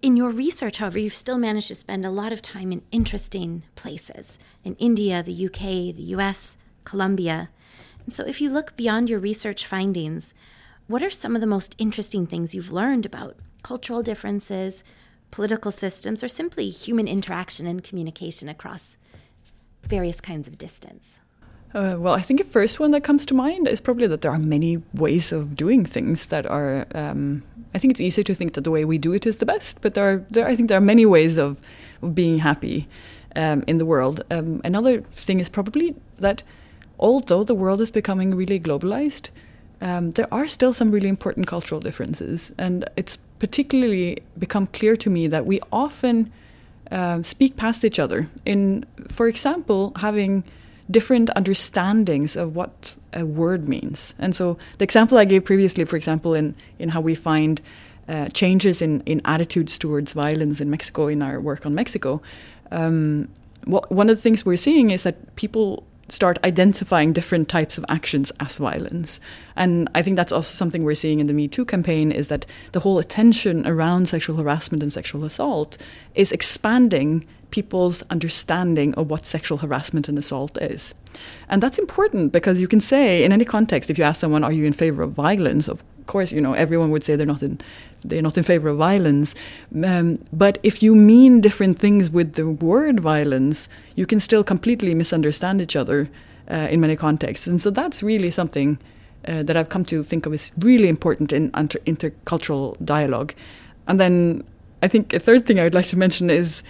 In 0.03 0.17
your 0.17 0.31
research, 0.31 0.79
however, 0.79 0.99
you've 0.99 1.15
still 1.15 1.39
managed 1.39 1.69
to 1.69 1.75
spend 1.75 2.05
a 2.05 2.11
lot 2.11 2.33
of 2.33 2.43
time 2.43 2.71
in 2.71 2.83
interesting 2.93 3.65
places 3.75 4.39
in 4.63 4.77
India, 4.77 5.23
the 5.23 5.47
UK, 5.47 5.95
the 5.97 6.15
US, 6.17 6.57
Colombia. 6.85 7.49
And 8.05 8.13
so, 8.13 8.25
if 8.25 8.41
you 8.41 8.51
look 8.51 8.77
beyond 8.77 9.09
your 9.09 9.19
research 9.19 9.67
findings, 9.67 10.35
what 10.87 11.03
are 11.03 11.11
some 11.11 11.35
of 11.35 11.41
the 11.41 11.47
most 11.47 11.75
interesting 11.79 12.27
things 12.27 12.55
you've 12.55 12.73
learned 12.73 13.07
about 13.07 13.37
cultural 13.63 14.03
differences, 14.03 14.85
political 15.35 15.73
systems, 15.73 16.23
or 16.23 16.29
simply 16.29 16.71
human 16.71 17.09
interaction 17.09 17.67
and 17.67 17.83
communication 17.83 18.49
across 18.49 18.97
various 19.83 20.21
kinds 20.21 20.47
of 20.47 20.57
distance? 20.57 21.19
Uh, 21.75 21.97
well, 21.99 22.15
I 22.15 22.23
think 22.23 22.39
the 22.39 22.45
first 22.47 22.79
one 22.79 22.93
that 22.93 23.03
comes 23.03 23.27
to 23.27 23.35
mind 23.35 23.67
is 23.67 23.81
probably 23.81 24.07
that 24.07 24.21
there 24.21 24.31
are 24.31 24.39
many 24.39 24.81
ways 24.93 25.33
of 25.33 25.57
doing 25.57 25.85
things 25.85 26.27
that 26.27 26.47
are. 26.47 26.87
Um, 26.95 27.43
I 27.75 27.79
think 27.79 27.91
it's 27.91 28.01
easy 28.01 28.23
to 28.23 28.35
think 28.35 28.53
that 28.53 28.63
the 28.63 28.71
way 28.71 28.85
we 28.85 28.97
do 28.97 29.13
it 29.13 29.27
is 29.27 29.39
the 29.39 29.47
best, 29.47 29.81
but 29.81 29.95
there 29.95 30.09
are, 30.09 30.25
there, 30.31 30.47
I 30.47 30.55
think 30.55 30.69
there 30.69 30.79
are 30.79 30.93
many 30.95 31.05
ways 31.05 31.37
of, 31.37 31.61
of 32.01 32.15
being 32.15 32.39
happy 32.39 32.87
um, 33.35 33.65
in 33.67 33.79
the 33.79 33.87
world. 33.87 34.23
Um, 34.31 34.61
another 34.63 35.01
thing 35.11 35.41
is 35.41 35.49
probably 35.49 35.97
that 36.21 36.45
although 37.01 37.43
the 37.43 37.57
world 37.57 37.81
is 37.81 37.91
becoming 37.91 38.37
really 38.37 38.61
globalized, 38.61 39.31
um, 39.81 40.13
there 40.13 40.33
are 40.33 40.47
still 40.47 40.73
some 40.73 40.93
really 40.93 41.09
important 41.09 41.49
cultural 41.49 41.81
differences, 41.81 42.53
and 42.57 42.89
it's 42.97 43.19
particularly 43.39 44.19
become 44.39 44.67
clear 44.69 44.97
to 44.97 45.11
me 45.11 45.27
that 45.27 45.47
we 45.47 45.61
often 45.71 46.33
uh, 46.91 47.23
speak 47.23 47.57
past 47.57 47.85
each 47.85 47.99
other. 47.99 48.29
In, 48.45 48.85
for 49.09 49.27
example, 49.29 49.93
having 49.97 50.45
different 50.91 51.31
understandings 51.35 52.37
of 52.37 52.55
what 52.55 52.97
a 53.13 53.25
word 53.25 53.69
means. 53.69 54.15
And 54.19 54.37
so 54.37 54.59
the 54.79 54.85
example 54.85 55.17
I 55.17 55.25
gave 55.25 55.45
previously, 55.45 55.85
for 55.85 55.97
example, 55.97 56.35
in, 56.35 56.55
in 56.79 56.91
how 56.91 57.01
we 57.01 57.15
find 57.15 57.61
uh, 58.07 58.29
changes 58.29 58.83
in, 58.83 59.01
in 59.03 59.23
attitudes 59.25 59.79
towards 59.79 60.13
violence 60.13 60.61
in 60.61 60.69
Mexico 60.69 61.09
in 61.09 61.23
our 61.23 61.41
work 61.41 61.65
on 61.65 61.75
Mexico, 61.75 62.21
um, 62.71 63.29
what, 63.65 63.91
one 63.91 64.11
of 64.11 64.17
the 64.17 64.21
things 64.21 64.45
we're 64.45 64.57
seeing 64.57 64.91
is 64.91 65.05
that 65.05 65.35
people 65.37 65.85
start 66.09 66.39
identifying 66.45 67.13
different 67.13 67.49
types 67.49 67.79
of 67.79 67.85
actions 67.89 68.33
as 68.41 68.59
violence. 68.59 69.21
And 69.57 69.89
I 69.95 70.03
think 70.03 70.17
that's 70.17 70.33
also 70.33 70.53
something 70.53 70.85
we're 70.85 70.95
seeing 70.95 71.21
in 71.21 71.27
the 71.27 71.33
Me 71.33 71.49
Too 71.49 71.65
campaign 71.65 72.13
is 72.13 72.29
that 72.29 72.47
the 72.73 72.81
whole 72.81 72.99
attention 72.99 73.67
around 73.67 74.09
sexual 74.09 74.37
harassment 74.37 74.83
and 74.83 74.93
sexual 74.93 75.25
assault 75.25 75.79
is 76.15 76.33
expanding 76.33 77.25
people's 77.51 78.03
understanding 78.11 78.95
of 78.95 79.09
what 79.09 79.25
sexual 79.25 79.59
harassment 79.59 80.09
and 80.09 80.19
assault 80.19 80.61
is. 80.61 80.93
And 81.49 81.63
that's 81.63 81.79
important 81.79 82.33
because 82.33 82.61
you 82.61 82.67
can 82.67 82.81
say 82.81 83.23
in 83.23 83.33
any 83.33 83.45
context, 83.45 83.91
if 83.91 83.99
you 83.99 84.05
ask 84.05 84.21
someone, 84.21 84.43
are 84.43 84.53
you 84.53 84.65
in 84.65 84.73
favor 84.73 85.03
of 85.03 85.13
violence? 85.13 85.69
Of 85.69 85.85
course, 86.07 86.33
you 86.33 86.41
know, 86.41 86.53
everyone 86.55 86.91
would 86.91 87.05
say 87.05 87.17
they're 87.17 87.27
not 87.27 87.43
in 87.43 87.61
they're 88.05 88.23
not 88.23 88.37
in 88.37 88.45
favor 88.45 88.69
of 88.69 88.77
violence. 88.77 89.35
Um, 89.83 90.19
but 90.33 90.59
if 90.63 90.83
you 90.83 90.95
mean 90.95 91.41
different 91.41 91.79
things 91.79 92.11
with 92.11 92.35
the 92.35 92.49
word 92.51 93.01
violence, 93.01 93.69
you 93.95 94.07
can 94.07 94.21
still 94.21 94.45
completely 94.45 94.95
misunderstand 94.95 95.63
each 95.63 95.75
other 95.75 96.11
uh, 96.51 96.69
in 96.71 96.81
many 96.81 96.97
contexts. 96.97 97.47
And 97.47 97.61
so 97.61 97.71
that's 97.71 98.03
really 98.03 98.31
something 98.31 98.79
uh, 99.27 99.43
that 99.43 99.57
I've 99.57 99.71
come 99.71 99.85
to 99.87 100.03
think 100.03 100.27
of 100.27 100.35
as 100.35 100.53
really 100.59 100.89
important 100.89 101.33
in 101.33 101.51
inter- 101.57 101.81
intercultural 101.87 102.77
dialogue. 102.85 103.35
And 103.87 103.99
then 103.99 104.45
I 104.83 104.89
think 104.89 105.15
a 105.15 105.19
third 105.19 105.47
thing 105.47 105.59
I 105.59 105.65
would 105.65 105.75
like 105.75 105.87
to 105.87 105.99
mention 105.99 106.29
is 106.29 106.63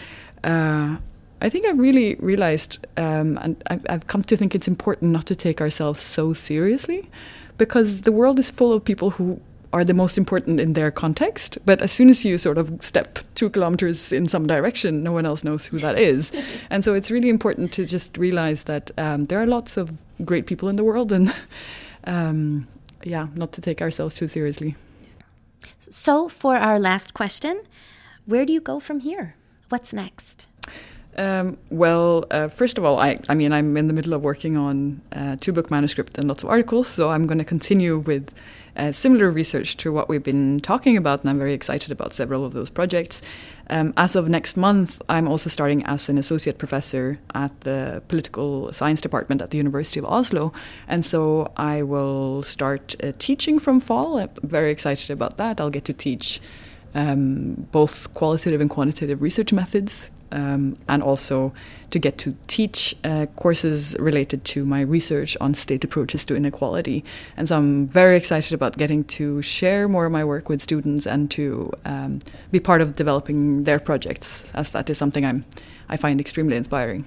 uh, 0.44 0.96
I 1.40 1.48
think 1.48 1.66
I've 1.66 1.78
really 1.78 2.14
realized, 2.16 2.78
um, 2.96 3.38
and 3.42 3.60
I've, 3.66 3.84
I've 3.88 4.06
come 4.06 4.22
to 4.22 4.36
think 4.36 4.54
it's 4.54 4.68
important 4.68 5.10
not 5.10 5.26
to 5.26 5.34
take 5.34 5.60
ourselves 5.60 6.00
so 6.00 6.32
seriously 6.32 7.10
because 7.58 8.02
the 8.02 8.12
world 8.12 8.38
is 8.38 8.50
full 8.50 8.72
of 8.72 8.84
people 8.84 9.10
who 9.10 9.40
are 9.74 9.84
the 9.84 9.92
most 9.92 10.16
important 10.16 10.60
in 10.60 10.74
their 10.74 10.92
context. 10.92 11.58
But 11.66 11.82
as 11.82 11.90
soon 11.90 12.08
as 12.08 12.24
you 12.24 12.38
sort 12.38 12.58
of 12.58 12.72
step 12.80 13.18
two 13.34 13.50
kilometers 13.50 14.12
in 14.12 14.28
some 14.28 14.46
direction, 14.46 15.02
no 15.02 15.10
one 15.10 15.26
else 15.26 15.42
knows 15.42 15.66
who 15.66 15.80
that 15.80 15.98
is. 15.98 16.32
and 16.70 16.84
so 16.84 16.94
it's 16.94 17.10
really 17.10 17.28
important 17.28 17.72
to 17.72 17.84
just 17.84 18.16
realize 18.16 18.62
that 18.64 18.92
um, 18.96 19.26
there 19.26 19.42
are 19.42 19.46
lots 19.46 19.76
of 19.76 19.90
great 20.24 20.46
people 20.46 20.68
in 20.68 20.76
the 20.76 20.84
world, 20.84 21.10
and 21.10 21.34
um, 22.04 22.68
yeah, 23.02 23.26
not 23.34 23.50
to 23.52 23.60
take 23.60 23.82
ourselves 23.82 24.14
too 24.14 24.28
seriously. 24.28 24.76
So, 25.80 26.28
for 26.28 26.56
our 26.56 26.78
last 26.78 27.12
question, 27.12 27.60
where 28.26 28.46
do 28.46 28.52
you 28.52 28.60
go 28.60 28.78
from 28.78 29.00
here? 29.00 29.34
What's 29.70 29.92
next? 29.92 30.46
Um, 31.16 31.58
well, 31.70 32.24
uh, 32.30 32.48
first 32.48 32.76
of 32.76 32.84
all, 32.84 32.98
I, 32.98 33.16
I 33.28 33.34
mean, 33.34 33.52
I'm 33.52 33.76
in 33.76 33.86
the 33.86 33.94
middle 33.94 34.14
of 34.14 34.22
working 34.22 34.56
on 34.56 35.00
uh, 35.12 35.36
two 35.40 35.52
book 35.52 35.70
manuscript 35.70 36.18
and 36.18 36.26
lots 36.26 36.42
of 36.42 36.48
articles, 36.48 36.88
so 36.88 37.10
I'm 37.10 37.26
going 37.26 37.38
to 37.38 37.44
continue 37.44 37.98
with 37.98 38.34
uh, 38.76 38.90
similar 38.90 39.30
research 39.30 39.76
to 39.76 39.92
what 39.92 40.08
we've 40.08 40.24
been 40.24 40.58
talking 40.60 40.96
about, 40.96 41.20
and 41.20 41.30
I'm 41.30 41.38
very 41.38 41.52
excited 41.52 41.92
about 41.92 42.12
several 42.12 42.44
of 42.44 42.52
those 42.52 42.68
projects. 42.68 43.22
Um, 43.70 43.94
as 43.96 44.16
of 44.16 44.28
next 44.28 44.56
month, 44.56 45.00
I'm 45.08 45.28
also 45.28 45.48
starting 45.48 45.84
as 45.86 46.08
an 46.08 46.18
associate 46.18 46.58
professor 46.58 47.20
at 47.34 47.60
the 47.60 48.02
political 48.08 48.72
science 48.72 49.00
department 49.00 49.40
at 49.40 49.50
the 49.50 49.58
University 49.58 50.00
of 50.00 50.06
Oslo, 50.06 50.52
and 50.88 51.04
so 51.04 51.52
I 51.56 51.82
will 51.82 52.42
start 52.42 52.96
uh, 53.02 53.12
teaching 53.18 53.60
from 53.60 53.78
fall. 53.78 54.18
I'm 54.18 54.30
very 54.42 54.72
excited 54.72 55.10
about 55.10 55.36
that. 55.36 55.60
I'll 55.60 55.70
get 55.70 55.84
to 55.84 55.92
teach 55.92 56.40
um, 56.94 57.68
both 57.70 58.12
qualitative 58.14 58.60
and 58.60 58.68
quantitative 58.68 59.22
research 59.22 59.52
methods 59.52 60.10
um, 60.34 60.76
and 60.88 61.02
also 61.02 61.52
to 61.90 61.98
get 61.98 62.18
to 62.18 62.36
teach 62.46 62.94
uh, 63.04 63.26
courses 63.36 63.96
related 63.98 64.44
to 64.44 64.66
my 64.66 64.80
research 64.80 65.36
on 65.40 65.54
state 65.54 65.84
approaches 65.84 66.24
to 66.24 66.34
inequality. 66.34 67.04
And 67.36 67.48
so 67.48 67.56
I'm 67.56 67.86
very 67.86 68.16
excited 68.16 68.52
about 68.52 68.76
getting 68.76 69.04
to 69.04 69.40
share 69.42 69.88
more 69.88 70.06
of 70.06 70.12
my 70.12 70.24
work 70.24 70.48
with 70.48 70.60
students 70.60 71.06
and 71.06 71.30
to 71.30 71.72
um, 71.84 72.18
be 72.50 72.60
part 72.60 72.80
of 72.80 72.96
developing 72.96 73.64
their 73.64 73.78
projects, 73.78 74.50
as 74.54 74.72
that 74.72 74.90
is 74.90 74.98
something 74.98 75.24
I'm, 75.24 75.44
I 75.88 75.96
find 75.96 76.20
extremely 76.20 76.56
inspiring. 76.56 77.04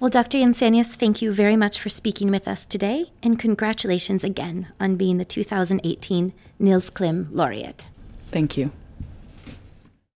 Well, 0.00 0.10
Dr. 0.10 0.38
Jensenius, 0.38 0.96
thank 0.96 1.22
you 1.22 1.32
very 1.32 1.56
much 1.56 1.80
for 1.80 1.88
speaking 1.88 2.30
with 2.30 2.48
us 2.48 2.66
today, 2.66 3.06
and 3.22 3.38
congratulations 3.38 4.24
again 4.24 4.68
on 4.80 4.96
being 4.96 5.18
the 5.18 5.24
2018 5.24 6.32
Nils 6.58 6.90
Klim 6.90 7.28
Laureate. 7.32 7.86
Thank 8.30 8.56
you. 8.56 8.72